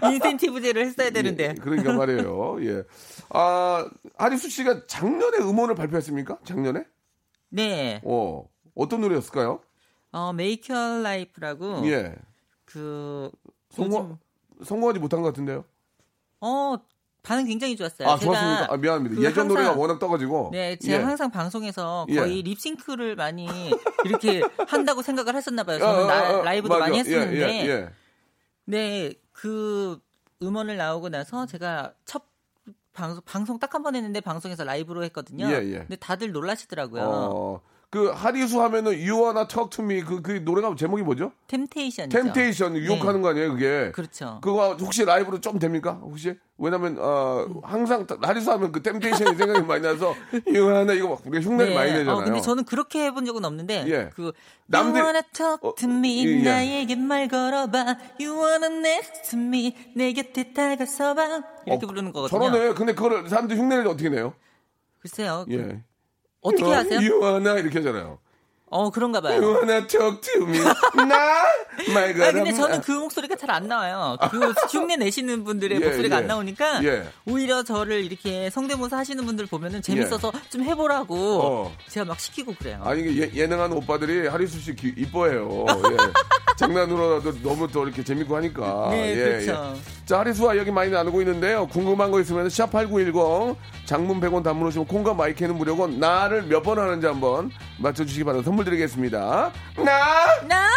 [0.12, 1.50] 인센티브제를 했어야 되는데.
[1.50, 2.56] 예, 그러니까 말이에요.
[2.64, 2.82] 예.
[3.30, 6.38] 아, 하리수 씨가 작년에 음원을 발표했습니까?
[6.44, 6.84] 작년에?
[7.50, 8.00] 네.
[8.04, 9.60] 어, 어떤 노래였을까요?
[10.12, 12.14] 어, Make Your Life라고 예.
[12.64, 13.30] 그
[13.70, 14.18] 성공,
[14.58, 15.64] 요즘 성공하지 못한 것 같은데요?
[16.40, 16.76] 어
[17.22, 18.08] 반응 굉장히 좋았어요.
[18.08, 18.72] 아, 제가 좋았습니까?
[18.72, 19.16] 아, 미안합니다.
[19.16, 20.50] 그 예전 항상- 노래가 워낙 떠가지고.
[20.52, 21.02] 네, 제가 예.
[21.04, 22.14] 항상 방송에서 예.
[22.16, 23.48] 거의 립싱크를 많이
[24.04, 25.78] 이렇게 한다고 생각을 했었나 봐요.
[25.80, 26.84] 저는 어, 어, 나- 어, 라이브도 맞아.
[26.84, 27.88] 많이 예, 했었는데, 예, 예.
[28.66, 30.00] 네, 그
[30.42, 32.22] 음원을 나오고 나서 제가 첫
[32.94, 35.46] 방송 방송 딱 한 번 했는데 방송에서 라이브로 했거든요.
[35.48, 35.78] 예, 예.
[35.80, 37.02] 근데 다들 놀라시더라고요.
[37.04, 37.60] 어,
[37.96, 38.92] 그 하리수 하면은
[39.70, 41.32] to Me 그, 그 노래가 제목이 뭐죠?
[41.46, 42.18] 템테이션이죠.
[42.24, 43.66] 템테이션 유혹하는 거 아니에요, 그게?
[43.86, 43.90] 네.
[43.92, 44.38] 그렇죠.
[44.42, 45.98] 그거 혹시 라이브로 좀 됩니까?
[46.02, 46.34] 혹시?
[46.58, 50.14] 왜냐면 어 항상 하리수 하면 그 템테이션이 생각이 많이 나서
[50.46, 52.16] You Wanna 이거 막 우리가 흉내를 많이 내잖아요.
[52.16, 54.10] 어, 근데 저는 그렇게 해본 적은 없는데 예.
[54.14, 54.32] 그
[54.66, 56.42] 남들- You wanna talk 어, to me 예, 예.
[56.42, 61.24] 나에게 말 걸어봐 You wanna next to me 내 곁에 다가서봐
[61.66, 62.50] 이렇게 어, 부르는 거거든요.
[62.50, 62.74] 저러네.
[62.74, 64.34] 근데 그걸 사람들이 흉내를 어떻게 내요?
[65.00, 65.46] 글쎄요.
[66.46, 66.62] 그 예.
[66.62, 67.00] 어떻게 You- 하세요?
[67.00, 68.18] You Wanna 이렇게 하잖아요.
[68.68, 69.40] 어 그런가 봐요.
[69.40, 70.58] You Wanna Talk to Me
[70.96, 72.28] 나말 걸어봐.
[72.28, 74.16] 아 근데 저는 그 목소리가 잘 안 나와요.
[74.30, 76.20] 그 흉내 내시는 분들의 예, 목소리가 예.
[76.20, 77.08] 안 나오니까 예.
[77.26, 81.76] 오히려 저를 이렇게 성대모사 하시는 분들 보면은 재밌어서 좀 해보라고 어.
[81.88, 82.80] 제가 막 시키고 그래요.
[82.84, 85.64] 아니 이게 예, 예능하는 오빠들이 하리수 씨 기- 이뻐해요.
[85.92, 85.96] 예.
[86.56, 88.88] 장난으로라도 너무 또 이렇게 재밌고 하니까.
[88.90, 89.74] 네, 예, 그렇죠.
[89.76, 90.06] 예.
[90.06, 91.66] 자, 하리수와 여기 많이 나누고 있는데요.
[91.66, 96.78] 궁금한 거 있으면 샵 8910 장문 100원 단문 오시면 콩과 마이크는 무료고 나를 몇 번
[96.78, 98.50] 하는지 한번 맞춰주시기 바랍니다.
[98.56, 99.52] 선물 드리겠습니다.
[99.76, 100.42] 나!
[100.48, 100.70] 나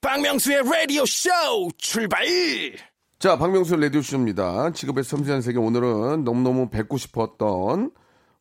[0.00, 1.28] 박명수의 라디오 쇼
[1.76, 2.24] 출발!
[3.18, 4.70] 자, 박명수 라디오 쇼입니다.
[4.70, 7.90] 직업의 섬세한 세계 오늘은 너무너무 뵙고 싶었던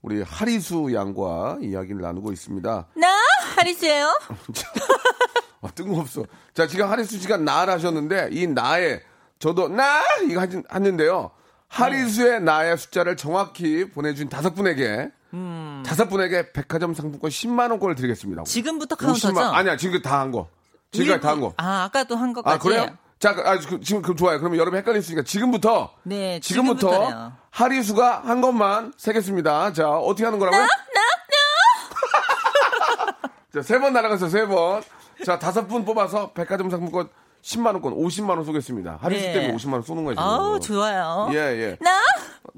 [0.03, 2.87] 우리 하리수 양과 이야기를 나누고 있습니다.
[2.95, 3.07] 나
[3.55, 4.05] 하리스예요.
[5.61, 6.25] 아, 뜬금없어.
[6.53, 9.01] 자, 지금 하리수 씨가 나를 하셨는데 이 나에
[9.39, 11.31] 저도 나 이거 하진 했는데요.
[11.67, 15.09] 하리수의 나의 숫자를 정확히 보내준 다섯 분에게
[15.85, 18.43] 다섯 분에게 백화점 상품권 10만 원권을 드리겠습니다.
[18.43, 19.29] 지금부터 카운터죠?
[19.33, 20.47] 50만 아니야 지금 다 한 거.
[20.91, 21.53] 지금까지 다 한 거.
[21.57, 22.55] 아, 아까도 한 것까지.
[22.55, 22.97] 아 그래요?
[23.19, 24.39] 자, 아, 그, 지금 그 좋아요.
[24.39, 27.33] 그러면 여러분 헷갈리시니까 지금부터 네, 지금부터 지금부터네요.
[27.49, 29.73] 하리수가 한 것만 세겠습니다.
[29.73, 30.65] 자, 어떻게 하는 거라고요?
[33.53, 34.83] 자, 세 번 날아가서 세 번.
[35.25, 37.09] 자, 다섯 분 뽑아서 백화점 상품권
[37.45, 38.97] 10만 원권, 50만 원 쏘겠습니다.
[39.01, 39.33] 하리수 네.
[39.33, 40.19] 때문에 50만 원 쏘는 거예요.
[40.19, 41.27] 아우, 좋아요.
[41.31, 41.77] 예, 예.
[41.79, 42.01] 나?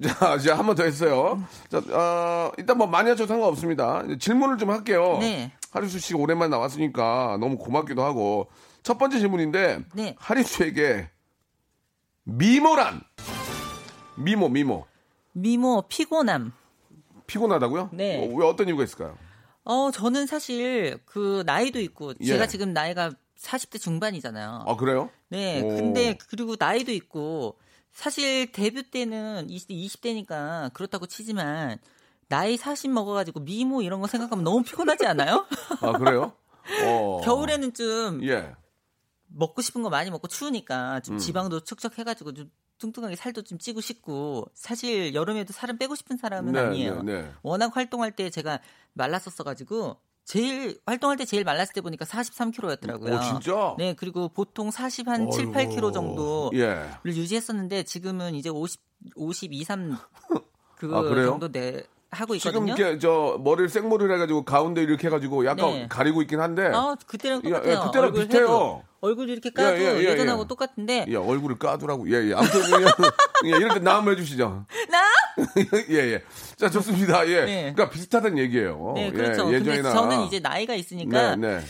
[0.02, 1.44] 자, 이제 한 번 더 했어요.
[1.70, 4.04] 자, 어, 일단 뭐 많이 하셔도 상관없습니다.
[4.18, 5.18] 질문을 좀 할게요.
[5.20, 5.52] 네.
[5.72, 8.48] 하리수 씨가 오랜만에 나왔으니까 너무 고맙기도 하고.
[8.82, 10.16] 첫 번째 질문인데, 네.
[10.20, 11.10] 하리수에게
[12.24, 13.02] 미모란?
[14.16, 14.86] 미모, 미모.
[15.34, 16.54] 미모, 피곤함.
[17.28, 17.90] 피곤하다고요?
[17.92, 18.24] 네.
[18.26, 19.18] 어, 왜 어떤 이유가 있을까요?
[19.66, 22.26] 어, 저는 사실 그 나이도 있고 예.
[22.26, 24.66] 제가 지금 나이가 40대 중반이잖아요.
[24.68, 25.10] 아, 그래요?
[25.30, 25.62] 네.
[25.62, 25.68] 오.
[25.70, 27.58] 근데 그리고 나이도 있고
[27.92, 31.78] 사실 데뷔 때는 20대 20대니까 그렇다고 치지만
[32.28, 35.46] 나이 40 먹어가지고 미모 이런 거 생각하면 너무 피곤하지 않아요?
[35.82, 36.34] 아, 그래요?
[36.86, 37.22] 어.
[37.24, 38.54] 겨울에는 좀 예.
[39.28, 44.46] 먹고 싶은 거 많이 먹고 추우니까 좀 지방도 척척해가지고 좀 뚱뚱하게 살도 좀 찌고 싶고
[44.54, 47.04] 사실 여름에도 살은 빼고 싶은 사람은 네, 아니에요.
[47.04, 47.32] 네, 네.
[47.42, 48.60] 워낙 활동할 때 제가
[48.94, 53.16] 말랐었어가지고 제일 활동할 때 제일 말랐을 때 보니까 43kg였더라고요.
[53.16, 53.76] 오, 진짜?
[53.78, 55.54] 네, 그리고 보통 40 한 7, 어이구.
[55.54, 56.90] 8kg 정도를 예.
[57.06, 58.82] 유지했었는데 지금은 이제 50,
[59.16, 61.28] 52, 3그 아, 그래요?
[61.32, 62.88] 정도 돼 하고 지금 있거든요.
[62.88, 65.88] 이렇게 저 머리를 생머리를 해가지고 가운데 이렇게 해가지고 약간 네.
[65.90, 67.72] 가리고 있긴 한데 아, 그때랑 예, 똑같아요.
[67.72, 68.44] 예, 그때랑 얼굴 비슷해요.
[68.44, 70.48] 해도 얼굴 이렇게 까도 예, 예, 예, 예, 전하고 예.
[70.48, 72.10] 똑같은데 예, 얼굴을 까두라고.
[72.10, 72.34] 예, 예.
[72.34, 72.90] 아무튼 그냥
[73.46, 74.66] 예, 이럴 때 나 한번 해주시죠.
[74.90, 75.04] 나?
[75.90, 76.24] 예, 예.
[76.56, 77.28] 자, 좋습니다.
[77.28, 77.46] 예.
[77.46, 77.74] 네.
[77.74, 78.94] 그러니까 비슷하다는 얘기예요.
[78.96, 79.48] 네, 그렇죠.
[79.54, 79.92] 예, 근데 예전이나.
[79.92, 81.66] 저는 이제 나이가 있으니까 네, 네.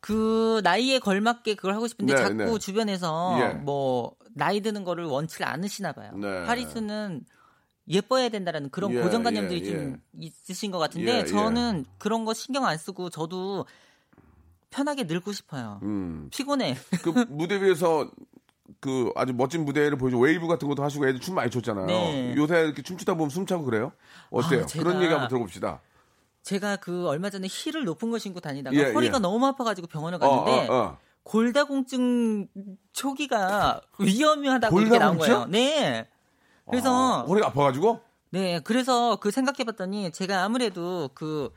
[0.00, 2.58] 그 나이에 걸맞게 그걸 하고 싶은데 네, 자꾸 네.
[2.58, 3.48] 주변에서 예.
[3.54, 6.10] 뭐 나이 드는 거를 원치 않으시나 봐요.
[6.16, 6.26] 네.
[6.46, 7.20] 하리스는
[7.88, 11.24] 예뻐야 된다라는 그런 예, 고정관념들이 예, 좀 있으신 것 같은데 예, 예.
[11.24, 13.66] 저는 그런 거 신경 안 쓰고 저도
[14.70, 15.80] 편하게 늙고 싶어요.
[15.82, 16.28] 음.
[16.32, 16.76] 피곤해.
[17.02, 18.10] 그 무대 위에서
[18.80, 21.86] 그 아주 멋진 무대를 보여줘 웨이브 같은 것도 하시고 애들 춤 많이 췄잖아요.
[21.86, 22.34] 네.
[22.36, 23.92] 요새 이렇게 춤추다 보면 숨차고 그래요?
[24.30, 24.62] 어때요?
[24.62, 25.80] 아, 제가- 그런 얘기 한번 들어봅시다.
[26.42, 29.20] 제가 그 얼마 전에 힐을 높은 거 신고 다니다가 예, 허리가 예.
[29.20, 30.98] 너무 아파가지고 병원을 어, 갔는데 어, 어.
[31.24, 32.48] 골다공증
[32.92, 35.32] 초기가 위험하다고 이렇게 나온 골다공증?
[35.34, 35.46] 거예요.
[35.48, 36.08] 네.
[36.68, 38.00] 그래서 아, 허리가 아파가지고?
[38.30, 41.50] 네, 그래서 그 생각해봤더니 제가 아무래도 그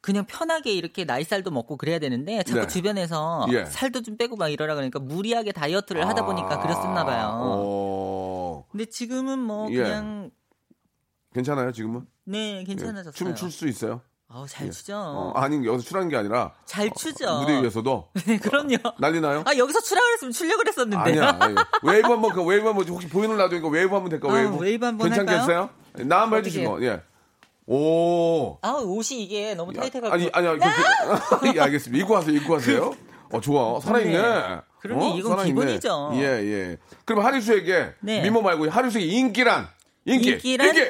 [0.00, 2.66] 그냥 편하게 이렇게 나이살도 먹고 그래야 되는데 자꾸 네.
[2.68, 3.64] 주변에서 예.
[3.64, 7.30] 살도 좀 빼고 막 이러라 그러니까 무리하게 다이어트를 하다 보니까 아, 그랬었나 봐요.
[7.42, 9.82] 어, 근데 지금은 뭐 예.
[9.82, 10.30] 그냥
[11.34, 12.06] 괜찮아요, 지금은?
[12.24, 13.12] 네 괜찮아졌어요.
[13.12, 14.00] 춤출 수 있어요?
[14.28, 14.96] 아우 잘 추죠.
[14.96, 16.52] 어, 아니, 여기서 출하는 게 아니라.
[16.64, 17.38] 잘 어, 추죠.
[17.38, 18.08] 무대 위에서도.
[18.26, 18.76] 네, 그럼요.
[18.98, 19.44] 난리 나요?
[19.46, 20.96] 아 여기서 추라 그랬으면 추려 그랬었는데.
[20.96, 21.36] 아니야.
[21.40, 21.54] 아니.
[21.84, 24.56] 웨이브 한번, 그 웨이브 한번, 혹시 보이는 라디오니까 웨이브 한번 될까, 아, 웨이브?
[24.56, 25.70] 웨이브 한번 괜찮겠어요?
[26.06, 26.40] 나 한번?
[26.40, 27.02] 해주시고, 예.
[27.66, 28.58] 오.
[28.62, 30.30] 아 옷이 이게 너무 야, 타이트해가지고.
[30.36, 32.02] 아니, 아니, 그, 그, 예, 알겠습니다.
[32.02, 32.94] 입고 하세요, 입고 하세요.
[33.32, 33.80] 어, 좋아.
[33.80, 34.22] 살아있네.
[34.22, 34.60] 네.
[34.80, 36.10] 그럼요, 이건 기본이죠.
[36.14, 36.76] 예, 예.
[37.04, 38.22] 그럼 하리수에게, 네.
[38.22, 39.68] 미모 말고 하리수에게 인기란?
[40.04, 40.30] 인기.
[40.30, 40.68] 인기란?
[40.68, 40.80] 인기!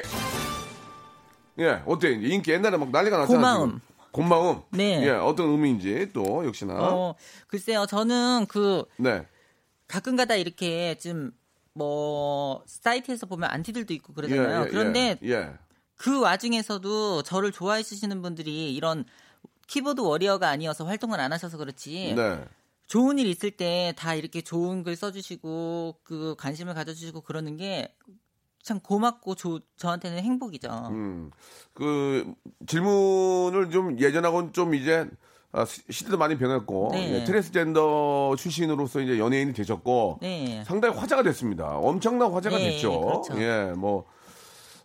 [1.59, 2.13] 예, 어때?
[2.13, 3.39] 인기 옛날에 막 난리가 났잖아.
[3.39, 3.69] 고마움.
[3.69, 3.81] 지금.
[4.13, 4.63] 고마움.
[4.71, 5.03] 네.
[5.07, 6.75] 예, 어떤 의미인지 또, 역시나.
[6.79, 7.15] 어
[7.49, 9.27] 글쎄요 저는 그 네.
[9.89, 11.33] 가끔가다 이렇게 좀
[11.77, 14.65] 뭐 사이트에서 보면 안티들도 있고 그러잖아요.
[14.65, 15.53] 예, 그런데 예, 예.
[15.97, 19.05] 그 와중에서도 저를 좋아해 주시는 분들이 이런
[19.67, 22.45] 키보드 워리어가 아니어서 활동을 안 하셔서 그렇지 네.
[22.87, 27.95] 좋은 일 있을 때 다 이렇게 좋은 글 써주시고 그 관심을 가져주시고 그러는 게
[28.67, 30.69] 참 고맙고 조- 저한테는 행복이죠.
[30.91, 31.31] 음,
[31.73, 32.35] 그
[32.67, 35.07] 질문을 좀 예전하고는 좀 이제
[35.53, 37.21] 아, 시- 시대도 많이 변했고 네.
[37.21, 40.65] 예, 트랜스젠더 출신으로서 이제 연예인이 되셨고 네.
[40.67, 41.79] 상당히 화제가 됐습니다.
[41.79, 43.01] 엄청난 화제가 네, 됐죠.
[43.01, 43.41] 그렇죠.
[43.41, 44.05] 예, 뭐.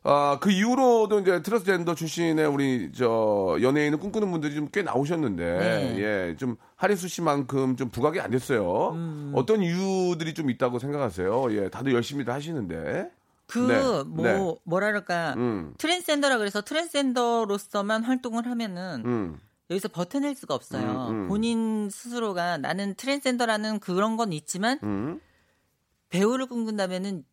[0.04, 6.00] 아, 그 이후로도 이제 트랜스젠더 출신의 우리 저 연예인을 꿈꾸는 분들이 좀 꽤 나오셨는데 네.
[6.32, 8.92] 예, 좀 하리수 씨만큼 좀 부각이 안 됐어요.
[8.94, 9.32] 음.
[9.36, 11.48] 어떤 이유들이 좀 있다고 생각하세요?
[11.56, 13.10] 예, 다들 열심히들 하시는데.
[13.52, 14.56] 그 네, 뭐 네.
[14.64, 15.74] 뭐랄까 음.
[15.78, 19.40] 트랜스젠더라 그래서 트랜스젠더로서만 활동을 하면은 음.
[19.70, 21.08] 여기서 버텨낼 수가 없어요.
[21.10, 21.28] 음, 음.
[21.28, 25.20] 본인 스스로가 나는 트랜스젠더라는 그런 건 있지만 음.
[26.08, 27.26] 배우를 꿈꾼다면은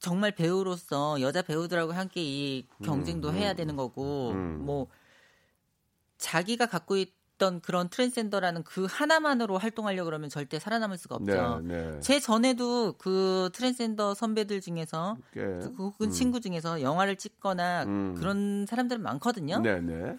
[0.00, 4.66] 정말 배우로서 여자 배우들하고 함께 이 경쟁도 해야 되는 거고 음.
[4.66, 4.88] 뭐
[6.18, 6.96] 자기가 갖고
[7.34, 11.60] 어떤 그런 트랜스젠더라는 그 하나만으로 활동하려고 그러면 절대 살아남을 수가 없죠.
[11.64, 12.00] 네, 네.
[12.00, 15.40] 제 전에도 그 트랜스젠더 선배들 중에서 꽤.
[15.40, 18.14] 그 혹은 친구 중에서 영화를 찍거나 음.
[18.16, 19.58] 그런 사람들은 많거든요.
[19.60, 20.16] 네, 네.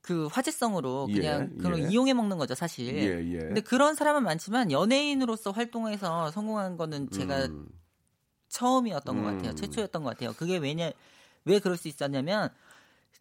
[0.00, 1.88] 그 화제성으로 예, 그냥 그런 예.
[1.88, 2.94] 이용해 먹는 거죠, 사실.
[2.94, 3.38] 예, 예.
[3.38, 7.68] 근데 그런 사람은 많지만 연예인으로서 활동해서 성공한 거는 제가 음.
[8.48, 9.36] 처음이었던 것 음.
[9.36, 9.54] 같아요.
[9.54, 10.32] 최초였던 것 같아요.
[10.34, 10.90] 그게 왜냐
[11.44, 12.50] 왜 그럴 수 있었냐면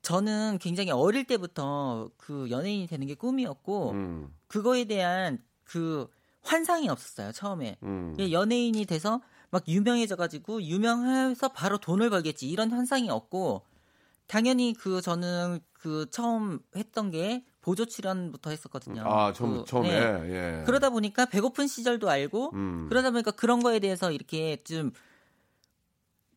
[0.01, 4.33] 저는 굉장히 어릴 때부터 그 연예인이 되는 게 꿈이었고 음.
[4.47, 6.07] 그거에 대한 그
[6.43, 7.31] 환상이 없었어요.
[7.31, 8.15] 처음에 음.
[8.19, 13.63] 예, 연예인이 돼서 막 유명해져가지고 유명해서 바로 돈을 벌겠지 이런 환상이 없고
[14.27, 19.03] 당연히 그 저는 그 처음 했던 게 보조 출연부터 했었거든요.
[19.05, 19.89] 아, 처음, 그, 처음에.
[19.89, 20.59] 네.
[20.59, 20.63] 예.
[20.65, 22.85] 그러다 보니까 배고픈 시절도 알고 음.
[22.89, 24.91] 그러다 보니까 그런 거에 대해서 이렇게 좀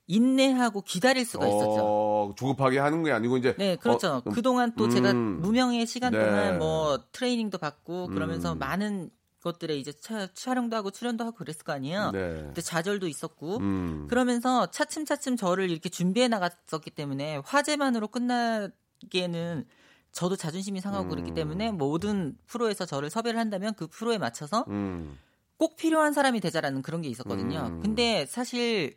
[0.08, 1.76] 인내하고 기다릴 수가 있었죠.
[1.80, 4.22] 어, 조급하게 하는 게 아니고 이제 네, 그렇죠.
[4.24, 4.90] 어, 그동안 또 음.
[4.90, 6.18] 제가 무명의 시간 네.
[6.18, 8.58] 동안 뭐 트레이닝도 받고 그러면서 음.
[8.58, 9.10] 많은
[9.42, 12.10] 것들에 이제 차, 촬영도 하고 출연도 하고 그랬을 거 아니에요.
[12.12, 12.44] 네.
[12.48, 14.06] 그때 좌절도 있었고 음.
[14.08, 19.66] 그러면서 차츰차츰 저를 이렇게 준비해 나갔었기 때문에 화제만으로 끝나기에는
[20.10, 21.10] 저도 자존심이 상하고 음.
[21.10, 25.18] 그렇기 때문에 모든 프로에서 저를 섭외를 한다면 그 프로에 맞춰서 음.
[25.58, 27.68] 꼭 필요한 사람이 되자라는 그런 게 있었거든요.
[27.72, 27.80] 음.
[27.82, 28.96] 근데 사실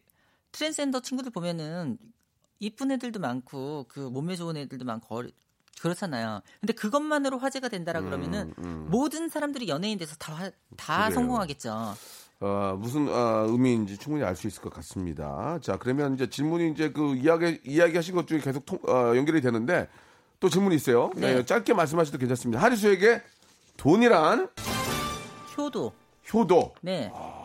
[0.52, 1.98] 트랜스젠더 친구들 보면은
[2.60, 5.34] 이쁜 애들도 많고 그 몸매 좋은 애들도 많고 어리-
[5.82, 6.42] 그렇잖아요.
[6.60, 8.88] 근데 그것만으로 화제가 된다라 그러면은 음, 음.
[8.92, 11.10] 모든 사람들이 연예인 돼서 다, 화- 다.
[11.10, 11.96] 성공하겠죠.
[12.42, 15.58] 어, 무슨 어, 의미인지 충분히 알 수 있을 것 같습니다.
[15.62, 19.88] 자, 그러면 이제 질문이 이제 그 이야기 이야기하신 것 중에 계속 통, 어, 연결이 되는데
[20.40, 21.12] 또 질문이 있어요.
[21.16, 21.36] 네.
[21.36, 22.62] 네, 짧게 말씀하셔도 괜찮습니다.
[22.62, 23.22] 하리수에게
[23.78, 24.50] 돈이란
[25.58, 25.94] 효도.
[26.34, 26.74] 효도.
[26.82, 27.10] 네.
[27.10, 27.41] 돈이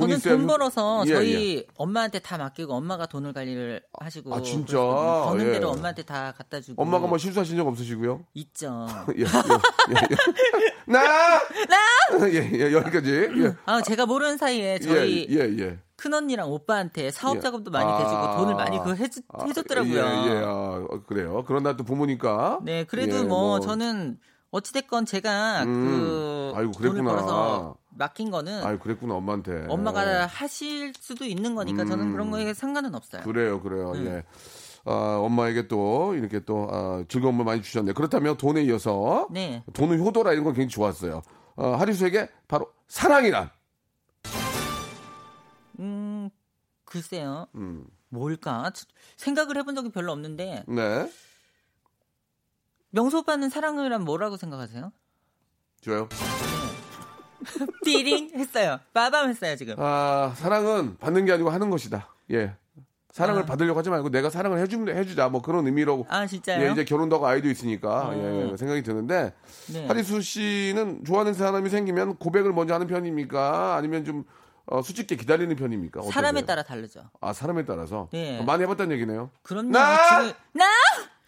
[0.00, 4.42] 저는 있어야 돈 효- 벌어서 예, 엄마한테 엄마한테 다 맡기고 엄마가 돈을 관리를 하시고 아,
[4.42, 4.76] 진짜?
[4.78, 5.52] 버는 예.
[5.52, 8.24] 대로 엄마한테 다 갖다 주고 엄마가 뭐 실수하신 적 없으시고요?
[8.34, 8.86] 있죠.
[9.16, 10.16] 예, 예, 예, 예.
[10.86, 11.02] 나!
[11.38, 11.78] 나!
[12.28, 13.10] 예, 예, 여기까지.
[13.36, 13.56] 예.
[13.66, 15.78] 아, 제가 모르는 사이에 저희 예, 예, 예.
[15.96, 17.40] 큰언니랑 오빠한테 사업 예.
[17.40, 17.98] 자금도 많이 아.
[17.98, 19.94] 대주고 돈을 많이 그 해주, 아, 해줬더라고요.
[19.94, 21.44] 예, 예, 아, 어, 그래요.
[21.46, 22.60] 그런다 또 부모니까.
[22.62, 24.18] 네, 그래도 예, 뭐, 저는
[24.50, 25.84] 어찌됐건 제가 음.
[25.86, 27.10] 그 아이고, 돈을 그랬구나.
[27.10, 29.66] 벌어서 맡긴 거는 아유, 그랬구나, 엄마한테.
[29.68, 32.12] 엄마가 하실 수도 있는 거니까 저는 음.
[32.12, 33.22] 그런 거에 상관은 없어요.
[33.22, 33.92] 그래요, 그래요.
[33.92, 34.06] 음.
[34.06, 34.24] 예.
[34.86, 37.92] 아, 엄마에게 또 이렇게 또 아, 즐거움을 많이 주셨네.
[37.92, 39.62] 그렇다면 돈에 이어서 네.
[39.74, 41.20] 돈은 효도라 이런 건 굉장히 좋았어요.
[41.56, 43.50] 어, 하리수에게 바로 사랑이란.
[45.80, 46.30] 음,
[46.86, 47.48] 글쎄요.
[47.54, 47.84] 음.
[48.08, 48.72] 뭘까?
[49.18, 51.12] 생각을 해본 적이 별로 없는데 네,
[52.90, 54.90] 명수 오빠는 사랑이란 뭐라고 생각하세요?
[55.82, 56.08] 좋아요.
[57.84, 58.78] 띠링 했어요.
[58.92, 59.74] 빠밤 했어요 지금.
[59.78, 62.08] 아, 사랑은 받는 게 아니고 하는 것이다.
[62.32, 62.54] 예.
[63.12, 63.44] 사랑을 아.
[63.44, 65.28] 받으려고 하지 말고 내가 사랑을 해주, 해주자.
[65.28, 66.06] 뭐 그런 의미로.
[66.08, 66.64] 아 진짜요?
[66.64, 68.14] 예, 이제 결혼도 하고 아이도 있으니까 어.
[68.52, 69.34] 예, 생각이 드는데
[69.72, 69.86] 네.
[69.86, 73.74] 하리수 씨는 좋아하는 사람이 생기면 고백을 먼저 하는 편입니까?
[73.76, 74.24] 아니면 좀
[74.66, 76.00] 어, 수직게 기다리는 편입니까?
[76.00, 76.12] 어떠세요?
[76.12, 77.02] 사람에 따라 다르죠.
[77.20, 78.38] 아 사람에 따라서 네.
[78.38, 79.30] 어, 많이 해봤다는 얘기네요.
[79.42, 79.70] 그럼요.
[79.70, 80.20] 나!
[80.20, 80.64] 지금 나?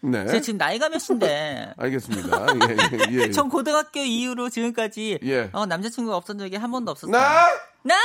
[0.03, 1.73] 네, 제가 지금 나이가 몇인데.
[1.77, 2.45] 알겠습니다.
[2.69, 2.75] 예,
[3.15, 3.31] 예, 예.
[3.31, 5.49] 전 고등학교 이후로 지금까지 예.
[5.53, 7.11] 어, 남자친구가 없었던 적이 한 번도 없었어요.
[7.17, 7.47] 나
[7.83, 7.95] 나?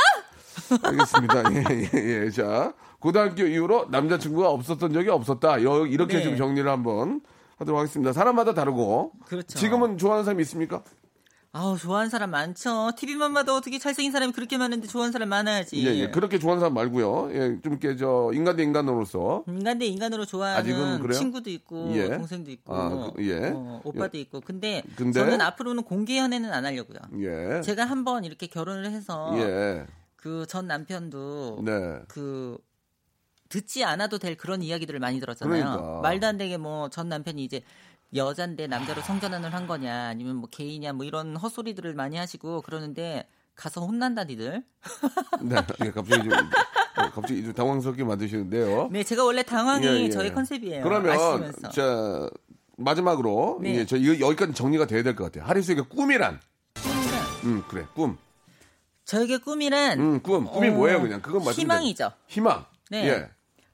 [0.83, 1.43] 알겠습니다.
[1.55, 2.31] 예, 예, 예.
[2.31, 5.63] 자 고등학교 이후로 남자친구가 없었던 적이 없었다.
[5.65, 6.23] 여- 이렇게 네.
[6.25, 7.21] 좀 정리를 한번
[7.59, 8.13] 하도록 하겠습니다.
[8.13, 9.59] 사람마다 다르고 그렇죠.
[9.59, 10.83] 지금은 좋아하는 사람이 있습니까?
[11.53, 12.93] 아우 좋아하는 사람 많죠.
[12.97, 15.85] TV만 봐도 어떻게 잘생긴 사람이 그렇게 많은데 좋아하는 사람 많아야지.
[15.87, 16.11] 예, 예.
[16.11, 17.31] 그렇게 좋아하는 사람 말고요.
[17.33, 21.11] 예, 좀 이렇게 저 인간 대 인간으로서 인간 대 인간으로 좋아하는?
[21.11, 22.11] 친구도 있고 예.
[22.11, 23.51] 동생도 있고 아, 그- 예.
[23.55, 25.19] 어, 오빠도 있고 근데, 근데?
[25.21, 26.99] 저는 앞으로는 공개 연애는 안 하려고요.
[27.23, 32.59] 예, 제가 한번 이렇게 결혼을 해서 예, 그전 남편도 네, 그
[33.49, 35.65] 듣지 않아도 될 그런 이야기들을 많이 들었잖아요.
[35.65, 36.01] 그러니까.
[36.03, 37.63] 말도 안 되게 뭐 전 남편이 이제
[38.15, 43.81] 여잔데 남자로 성전환을 한 거냐 아니면 뭐 게이냐 뭐 이런 헛소리들을 많이 하시고 그러는데 가서
[43.85, 44.63] 혼난다 니들.
[45.43, 45.57] 네.
[45.85, 48.89] 예, 갑자기 좀 예, 갑자기 좀 당황스럽게 만드시는데요.
[48.91, 50.11] 네, 제가 원래 당황이 예, 예.
[50.11, 50.83] 저의 컨셉이에요.
[50.85, 51.69] 그러면 아시면서.
[51.71, 52.31] 자
[52.77, 53.75] 마지막으로 네.
[53.81, 55.45] 예, 저 여기까지 정리가 돼야 될 것 같아요.
[55.49, 56.41] 하리수에게 꿈이란,
[56.81, 58.17] 꿈이란 음 그래 꿈,
[59.05, 62.13] 저에게 꿈이란 음 꿈, 꿈이 어, 뭐예요 그냥 그건 말씀 희망이죠.
[62.29, 63.09] 희망, 네.
[63.09, 63.29] 예,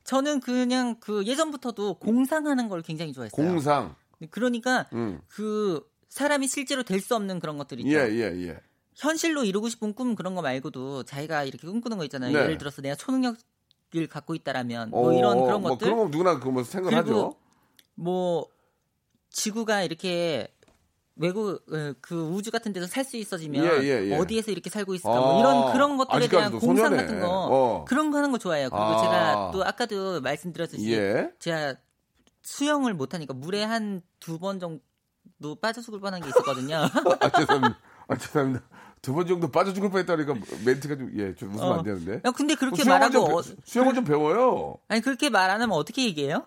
[0.05, 3.37] 저는 그냥 그 예전부터도 공상하는 걸 굉장히 좋아했어요.
[3.37, 3.95] 공상,
[4.31, 7.91] 그러니까 음, 그 사람이 실제로 될 수 없는 그런 것들 있죠.
[7.91, 8.59] 예, 예, 예,
[8.97, 12.33] 현실로 이루고 싶은 꿈 그런 거 말고도 자기가 이렇게 꿈꾸는 거 있잖아요.
[12.33, 12.39] 네.
[12.45, 13.37] 예를 들어서 내가 초능력을
[14.09, 17.05] 갖고 있다라면 뭐 어, 이런 그런 뭐 것들 그런 거 누구나 그뭐 생각을 하죠.
[17.05, 17.37] 그리고
[17.97, 18.47] 뭐
[19.31, 20.49] 지구가 이렇게
[21.17, 24.17] 외국 어, 그 우주 같은 데서 살 수 있어지면 예, 예, 예.
[24.17, 26.97] 어디에서 이렇게 살고 있을까 아, 뭐 이런 그런 것들에 대한 공상 소녀네.
[26.97, 27.85] 같은 거 어.
[27.87, 28.69] 그런 거 하는 거 좋아해요.
[28.71, 29.03] 그리고 아.
[29.03, 31.77] 제가 또 아까도 말씀드렸듯이 예, 제가
[32.45, 36.77] 수영을 못 하니까 물에 한 두 번 정도 빠져 죽을 뻔한 게 있었거든요.
[37.21, 37.79] 아, 죄송합니다.
[38.09, 38.65] 아, 죄송합니다.
[39.03, 41.75] 두 번 정도 빠져 죽을 뻔했다니까 멘트가 좀, 예, 좀 웃으면 어.
[41.79, 42.21] 안 되는데.
[42.25, 44.77] 야, 근데 그렇게 수영을 말하고 좀, 어, 배- 수영을 좀 배워요.
[44.89, 46.47] 아니 그렇게 말 안 하면 어떻게 얘기해요?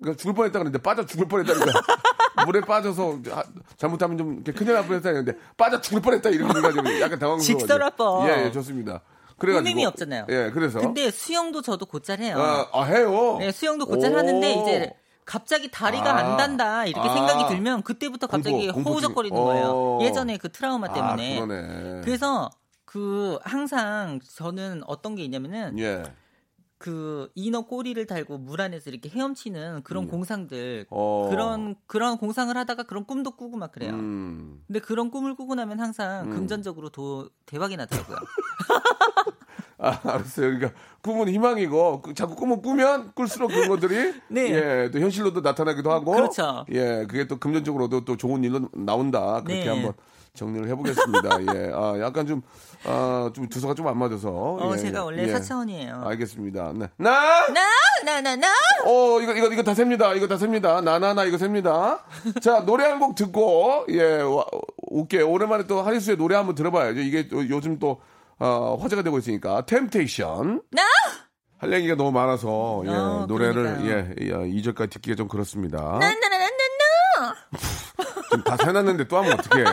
[0.00, 1.66] 그러니까 죽을 뻔했다 그랬는데 빠져 죽을 뻔했다니까.
[2.46, 3.44] 물에 빠져서 하-
[3.76, 7.38] 잘못하면 좀 큰일 날 뻔했다 했는데 빠져 죽을 뻔했다 이러니까 좀 약간 당황스러워.
[7.60, 8.28] 직설화법.
[8.28, 9.02] 예, 예, 좋습니다.
[9.42, 9.70] 그래가지고.
[9.70, 10.26] 꾸밈이 없잖아요.
[10.28, 10.80] 예, 그래서.
[10.80, 12.36] 근데 수영도 저도 곧잘 해요.
[12.38, 13.36] 아, 아, 해요.
[13.40, 14.18] 네, 수영도 곧잘 오.
[14.18, 14.92] 하는데 이제
[15.24, 16.16] 갑자기 다리가 아.
[16.16, 17.12] 안 단다 이렇게 아.
[17.12, 19.66] 생각이 들면 그때부터 갑자기 공포, 호우적거리는 거예요.
[19.66, 19.98] 어.
[20.02, 21.38] 예전에 그 트라우마 때문에.
[21.40, 22.00] 아, 그러네.
[22.04, 22.50] 그래서
[22.84, 26.02] 그 항상 저는 어떤 게 있냐면은 예.
[26.82, 30.90] 그 인어 꼬리를 달고 물 안에서 이렇게 헤엄치는 그런 공상들 음.
[30.90, 31.28] 어.
[31.30, 33.92] 그런 그런 공상을 하다가 그런 꿈도 꾸고 막 그래요.
[33.92, 34.60] 음.
[34.66, 38.16] 근데 그런 꿈을 꾸고 나면 항상 금전적으로 도, 대박이 나더라고요.
[39.78, 40.58] 아, 알았어요.
[40.58, 44.50] 그러니까 꿈은 희망이고 그 자꾸 꿈을 꾸면 꿀수록 그런 것들이 네.
[44.50, 46.66] 예, 또 현실로도 나타나기도 하고 그렇죠.
[46.72, 49.40] 예, 그게 또 금전적으로도 또 좋은 일로 나온다.
[49.44, 49.68] 그렇게 네.
[49.68, 49.92] 한번
[50.34, 51.28] 정리를 해 보겠습니다.
[51.54, 51.72] 예.
[51.74, 52.42] 아, 약간 좀
[52.84, 54.30] 아, 좀 주소가 좀 안 맞아서.
[54.30, 55.32] 어, 예, 제가 예, 원래 예.
[55.32, 56.02] 사차원이에요.
[56.06, 56.72] 알겠습니다.
[56.74, 56.86] 네.
[56.96, 57.46] 나!
[57.48, 57.60] 나,
[58.04, 58.48] 나, 나, 나.
[58.86, 60.14] 어, 이거, 이거, 이거 다 셉니다.
[60.14, 60.80] 이거 다 셉니다.
[60.80, 62.04] 나 나 나 이거 셉니다.
[62.40, 64.44] 자, 노래 한 곡 듣고, 예, 와,
[64.88, 65.28] 올게요.
[65.28, 67.00] 오랜만에 또 하리수의 노래 한번 들어봐야죠.
[67.00, 68.00] 이게 또 요즘 또,
[68.38, 69.66] 어, 화제가 되고 있으니까.
[69.66, 70.62] 템테이션.
[70.70, 70.82] 나!
[71.58, 73.90] 할 얘기가 너무 많아서, 예, 어, 노래를, 그러니까요.
[73.90, 75.78] 예, 예, 2절까지 듣기가 좀 그렇습니다.
[75.78, 77.34] 나, 나, 나, 나, 나, 나.
[78.32, 79.64] 지금 다 세놨는데 또 하면 어떡해.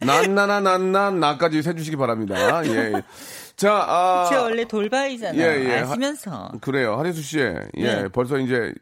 [0.00, 2.64] 난나나, 난나, 나까지 세주시기 바랍니다.
[2.66, 2.70] 예.
[2.70, 3.02] 예.
[3.56, 4.26] 자, 아.
[4.28, 5.40] 제가 원래 돌바이잖아요.
[5.40, 5.78] 예, 예.
[5.78, 6.52] 아시면서.
[6.60, 6.98] 그래요.
[6.98, 7.38] 한혜수 씨.
[7.38, 7.62] 예.
[7.74, 8.08] 네.
[8.08, 8.74] 벌써 이제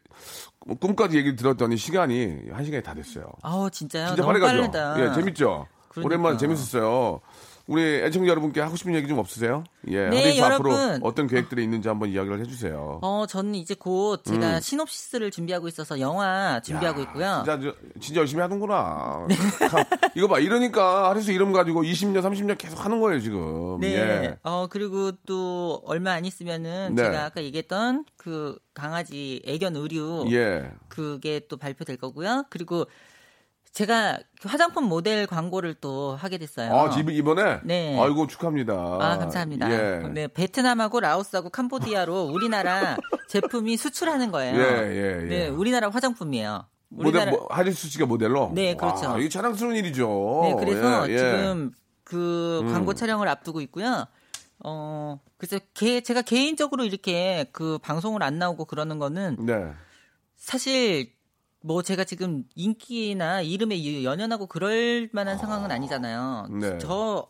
[0.81, 3.25] 꿈까지 얘기를 들었더니 시간이 한 시간이 다 됐어요.
[3.43, 4.15] 아우, 진짜요?
[4.15, 4.23] 진짜?
[4.23, 4.95] 빠르다.
[4.99, 5.67] 예, 재밌죠?
[5.89, 6.05] 그러니까.
[6.07, 7.21] 오랜만에 재밌었어요.
[7.67, 9.63] 우리 애청자 여러분께 하고 싶은 얘기 좀 없으세요?
[9.87, 10.07] 예.
[10.09, 10.71] 네, 여러분.
[10.71, 12.99] 앞으로 어떤 계획들이 있는지 한번 이야기를 해주세요.
[13.01, 17.03] 어, 저는 이제 곧 제가 시놉시스를 준비하고 있어서 영화 준비하고 음.
[17.03, 17.43] 야, 있고요.
[17.43, 19.25] 진짜, 저- 진짜 열심히 하는구나.
[19.71, 19.83] 참,
[20.15, 20.37] 이거 봐.
[20.39, 23.79] 이러니까 하리수 이름 가지고 20년, 30년 계속 하는 거예요, 지금.
[23.79, 23.95] 네.
[23.95, 24.37] 예.
[24.43, 27.03] 어, 그리고 또 얼마 안 있으면은 네.
[27.03, 30.69] 제가 아까 얘기했던 그 강아지 애견 의류 예.
[30.87, 32.43] 그게 또 발표될 거고요.
[32.51, 32.85] 그리고
[33.75, 36.73] 제가 그 화장품 모델 광고를 또 하게 됐어요.
[36.73, 37.59] 아, 집 이번에?
[37.65, 37.99] 네.
[37.99, 38.73] 아이고, 축하합니다.
[38.73, 39.69] 아, 감사합니다.
[39.69, 40.07] 예.
[40.13, 42.95] 네, 베트남하고 라오스하고 캄보디아로 우리나라
[43.27, 44.57] 제품이 수출하는 거예요.
[44.57, 45.27] 예, 예, 예.
[45.27, 46.63] 네, 우리나라 화장품이에요.
[46.87, 48.53] 모델, 우리나라 뭐, 하리수 씨가 모델로?
[48.55, 49.09] 네, 그렇죠.
[49.09, 50.41] 와, 이게 자랑스러운 일이죠.
[50.43, 51.17] 네, 그래서 예, 예.
[51.17, 51.71] 지금
[52.05, 52.71] 그 음.
[52.71, 54.05] 광고 촬영을 앞두고 있고요.
[54.63, 59.65] 어, 그래서 개, 제가 개인적으로 이렇게 그 방송을 안 나오고 그러는 거는 네.
[60.37, 61.11] 사실
[61.65, 66.47] 뭐 제가 지금 인기나 이름에 연연하고 그럴 만한 상황은 아니잖아요.
[66.61, 66.77] 네.
[66.77, 67.27] 저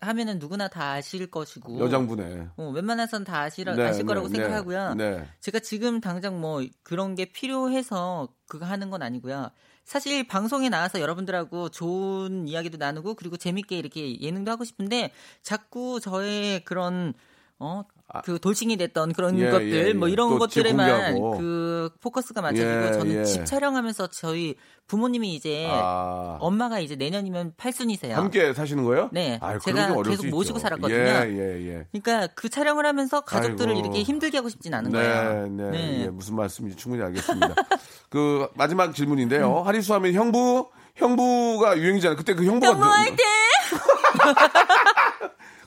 [0.00, 1.78] 하면은 누구나 다 아실 것이고.
[1.80, 2.48] 여장분에.
[2.56, 4.94] 어, 웬만해선 다 아실, 네, 아실 거라고 네, 생각하고요.
[4.94, 5.28] 네.
[5.40, 9.50] 제가 지금 당장 뭐 그런 게 필요해서 그거 하는 건 아니고요.
[9.84, 15.12] 사실 방송에 나와서 여러분들하고 좋은 이야기도 나누고 그리고 재밌게 이렇게 예능도 하고 싶은데
[15.42, 17.12] 자꾸 저의 그런
[17.58, 17.84] 어
[18.24, 20.12] 그 돌싱이 됐던 그런 예, 것들 예, 뭐 예.
[20.12, 21.38] 이런 또 것들에만 공개하고.
[21.38, 23.24] 그 포커스가 맞춰지고 예, 저는 예.
[23.24, 24.54] 집 촬영하면서 저희
[24.86, 26.38] 부모님이 이제 아.
[26.40, 28.16] 엄마가 이제 내년이면 팔순이세요.
[28.16, 29.10] 함께 사시는 거예요?
[29.12, 29.38] 네.
[29.42, 30.36] 아유, 제가 계속 수 있죠.
[30.36, 30.96] 모시고 살았거든요.
[30.96, 31.86] 예, 예, 예.
[31.90, 33.80] 그러니까 그 촬영을 하면서 가족들을 아이고.
[33.80, 35.46] 이렇게 힘들게 하고 싶진 않은 네, 거예요.
[35.72, 37.54] 네, 예, 무슨 말씀인지 충분히 알겠습니다.
[38.08, 39.62] 그 마지막 질문인데요.
[39.62, 39.66] 음.
[39.66, 42.16] 하리수 하면 형부, 형부가 유행이잖아요.
[42.16, 43.16] 그때 그 형부가 형부 화이팅!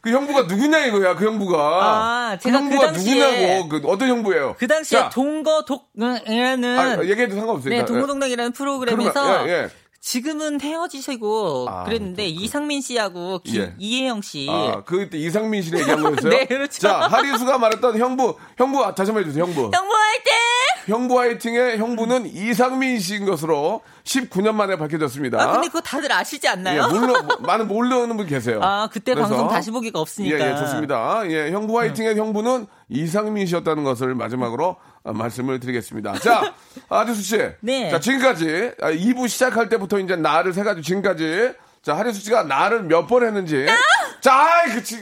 [0.01, 1.15] 그 형부가 누구냐 이거야.
[1.15, 1.57] 그 형부가.
[1.59, 3.69] 아, 그그 형부가 당시에 누구냐고.
[3.69, 4.55] 그 어떤 형부예요?
[4.57, 7.69] 그 당시에 자, 동거독이라는 아, 얘기해도 상관없어요.
[7.69, 9.47] 네, 자, 동거동락이라는 프로그램에서 그런가?
[9.47, 9.69] 예, 예.
[10.01, 13.73] 지금은 헤어지시고 아, 그랬는데 이상민 씨하고 기- 예.
[13.77, 16.29] 이혜영 씨 아, 그때 이상민 씨를 얘기한 거였어요?
[16.31, 16.79] 네, 그렇죠.
[16.79, 19.59] 자, 하리수가 말했던 형부, 형부, 아, 다시 한번 해주세요, 형부.
[19.75, 20.33] 형부 화이팅!
[20.87, 25.41] 형부 화이팅의 형부는 이상민 씨인 것으로 19년 만에 밝혀졌습니다.
[25.41, 26.87] 아 근데 그거 다들 아시지 예, 않나요?
[26.87, 28.59] 물론 뭐, 많은 모르는 분 계세요.
[28.63, 30.39] 아 그때 그래서- 방송 다시 보기가 없으니까.
[30.39, 31.21] 예, 예, 좋습니다.
[31.29, 36.19] 예, 형부 화이팅의 형부는 이상민 씨였다는 것을 마지막으로 아, 말씀을 드리겠습니다.
[36.19, 36.53] 자,
[36.89, 37.39] 하리수 씨.
[37.61, 37.89] 네.
[37.89, 42.84] 자, 지금까지 아, 2부 시작할 때부터 이제 나를 세 가지고 지금까지 자, 하리수 씨가 나를
[42.84, 43.65] 몇 번 했는지.
[44.19, 44.97] 자, 아이, 그치.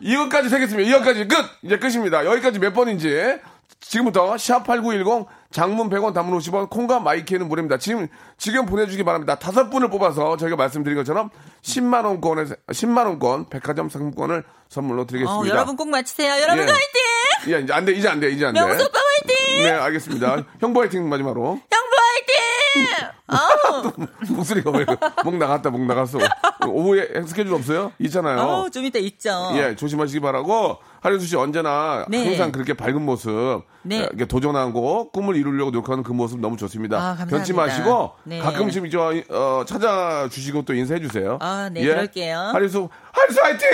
[0.00, 0.88] 이것까지 세겠습니다.
[0.88, 1.36] 이것까지 끝!
[1.62, 2.24] 이제 끝입니다.
[2.24, 3.38] 여기까지 몇 번인지.
[3.80, 7.78] 지금부터 샵8910 장문 100원 단문 50원 콩과 마이케이는 무료입니다.
[7.78, 9.36] 지금 지금 보내주기 바랍니다.
[9.38, 11.30] 다섯 분을 뽑아서 저희가 말씀드린 것처럼
[11.62, 15.44] 10만 원권에 10만 원권 백화점 상품권을 선물로 드리겠습니다.
[15.44, 16.42] 어, 여러분 꼭 맞히세요.
[16.42, 16.70] 여러분 예.
[16.70, 17.54] 화이팅!
[17.54, 18.60] 예, 이제 안 돼, 이제 안 돼, 이제 안 돼.
[18.60, 19.62] 명수 오빠 화이팅!
[19.62, 20.44] 네, 알겠습니다.
[20.60, 21.60] 형부 화이팅 마지막으로.
[21.70, 23.16] 형부 화이팅!
[24.34, 24.84] 목소리가 왜,
[25.24, 26.18] 목 나갔다, 목 나갔어.
[26.66, 27.92] 오후에 스케줄 없어요?
[27.98, 28.38] 있잖아요.
[28.40, 29.52] 아우, 좀 이따 있죠.
[29.54, 32.24] 예, 조심하시기 바라고 한혜수 씨 언제나 네.
[32.24, 33.96] 항상 그렇게 밝은 모습, 네.
[33.96, 36.98] 예, 이렇게 도전하고 꿈을 이루려고 노력하는 그 모습 너무 좋습니다.
[37.20, 37.26] 아.
[37.26, 38.38] 변치 마시고 네.
[38.38, 41.38] 가끔씩 저 어, 찾아주시고 또 인사해 주세요.
[41.40, 42.36] 아, 네, 그럴게요.
[42.52, 43.68] 하리수, 하리수 화이팅!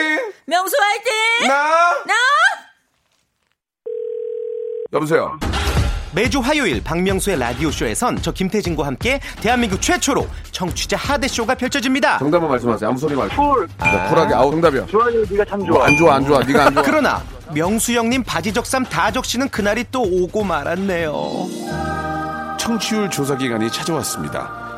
[0.47, 1.49] 명수 화이팅!
[1.49, 1.55] 나!
[2.07, 2.15] 나!
[4.93, 5.39] 여보세요.
[6.15, 12.19] 매주 화요일 박명수의 라디오쇼에선 저 김태진과 함께 대한민국 최초로 청취자 하대쇼가 펼쳐집니다.
[12.19, 12.91] 정답만 말씀하세요.
[12.91, 13.35] 아무 소리 말고.
[13.35, 13.67] 쿨.
[13.79, 14.35] 쿨하게.
[14.35, 14.87] 아우 정답이야.
[14.87, 15.87] 좋아요, 네가 참 좋아.
[15.87, 16.41] 안 좋아, 안 좋아.
[16.41, 16.83] 네가 안 좋아.
[16.83, 17.23] 그러나
[17.55, 21.13] 명수 형님 바지 적삼 다 적시는 그날이 또 오고 말았네요.
[22.59, 24.72] 청취율 조사 기간이 찾아왔습니다.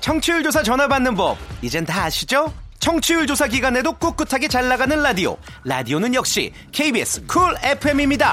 [0.00, 2.52] 청취율 조사 전화 받는 법 이젠 다 아시죠?
[2.78, 8.32] 청취율 조사 기간에도 꿋꿋하게 잘 나가는 라디오 라디오는 역시 KBS 쿨 FM입니다.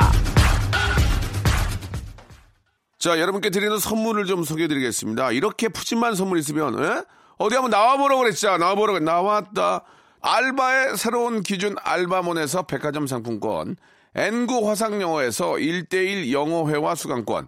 [2.98, 5.32] 자, 여러분께 드리는 선물을 좀 소개해 드리겠습니다.
[5.32, 7.04] 이렇게 푸짐한 선물 있으면, 에?
[7.38, 8.58] 어디 한번 나와보라고 그랬죠?
[8.58, 9.84] 나와보라고, 나왔다.
[10.22, 13.76] 알바의 새로운 기준 알바몬에서 백화점 상품권,
[14.16, 17.48] N구 화상영어에서 1대1 영어회화 수강권,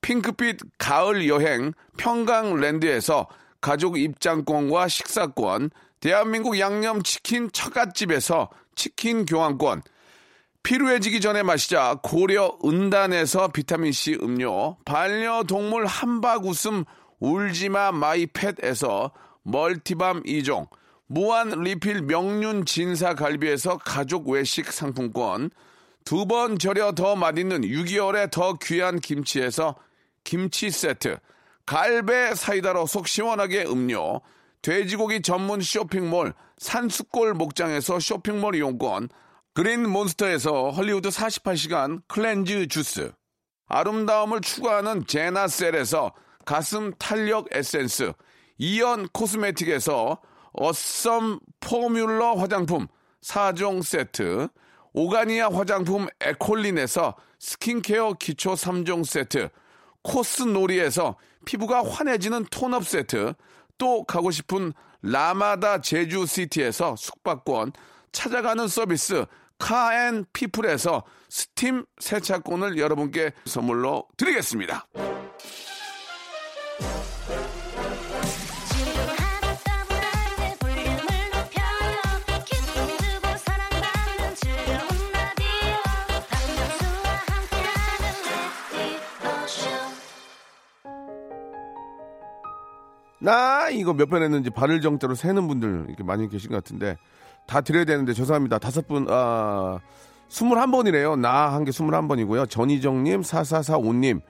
[0.00, 3.28] 핑크빛 가을 여행 평강랜드에서
[3.60, 5.70] 가족 입장권과 식사권,
[6.00, 9.82] 대한민국 양념치킨 처갓집에서 치킨 교환권,
[10.62, 16.84] 피로해지기 전에 마시자 고려 은단에서 비타민C 음료, 반려동물 한박 웃음
[17.20, 19.10] 울지마 마이팻에서
[19.42, 20.68] 멀티밤 2종,
[21.06, 25.50] 무한 리필 명륜 진사 갈비에서 가족 외식 상품권,
[26.04, 29.74] 두 번 절여 더 맛있는 6개월에 더 귀한 김치에서
[30.24, 31.18] 김치 세트,
[31.66, 34.20] 갈배 사이다로 속 시원하게 음료,
[34.62, 39.08] 돼지고기 전문 쇼핑몰 산수골 목장에서 쇼핑몰 이용권,
[39.54, 43.12] 그린 몬스터에서 헐리우드 48시간 cleanse 주스,
[43.66, 46.14] 아름다움을 추구하는 제나셀에서
[46.44, 48.12] 가슴 탄력 에센스,
[48.58, 50.20] 이연 코스메틱에서
[50.52, 52.88] 어썸 포뮬러 화장품
[53.22, 54.48] 4종 세트,
[54.92, 59.50] 오가니아 화장품 에콜린에서 스킨케어 기초 3종 세트,
[60.02, 63.34] 코스 놀이에서 피부가 환해지는 tone-up 세트,
[63.78, 64.72] 또 가고 싶은
[65.02, 67.72] 라마다 제주시티에서 숙박권,
[68.12, 69.24] 찾아가는 서비스
[69.58, 74.86] 카앤 피플에서 스팀 세차권을 여러분께 선물로 드리겠습니다.
[93.20, 96.96] 나 이거 몇 번 했는지 발을 정자로 세는 분들 이렇게 많이 계신 것 같은데
[97.46, 98.58] 다 드려야 되는데 죄송합니다.
[98.58, 99.78] 다섯 분, 아,
[100.28, 101.18] 21번이래요.
[101.18, 102.48] 나 한 게 21번이고요.
[102.48, 104.20] 전희정님, 4445님,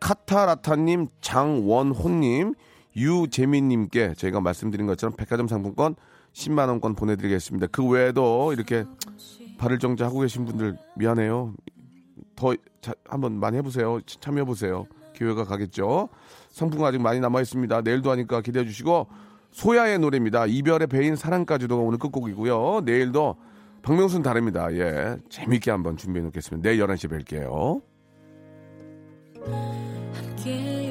[0.00, 2.54] 카타라타님, 장원호님,
[2.96, 5.96] 유재민님께 저희가 말씀드린 것처럼 백화점 상품권
[6.32, 7.66] 10만원권 보내드리겠습니다.
[7.68, 8.84] 그 외에도 이렇게
[9.58, 11.54] 발을 정자 하고 계신 분들 미안해요.
[12.36, 14.00] 더 자, 한번 많이 해보세요.
[14.06, 14.86] 참여해보세요.
[15.14, 16.08] 기회가 가겠죠.
[16.56, 17.82] 상품 아직 많이 남아 있습니다.
[17.82, 19.08] 내일도 하니까 기대해 주시고
[19.52, 20.46] 소야의 노래입니다.
[20.46, 22.80] 이별의 배인 사랑까지도 오늘 끝곡이고요.
[22.82, 23.36] 내일도
[23.82, 24.72] 박명순 다릅니다.
[24.72, 25.18] 예.
[25.28, 26.66] 재밌게 한번 준비해 놓겠습니다.
[26.66, 27.82] 내일 11시에 뵐게요.
[30.14, 30.85] 함께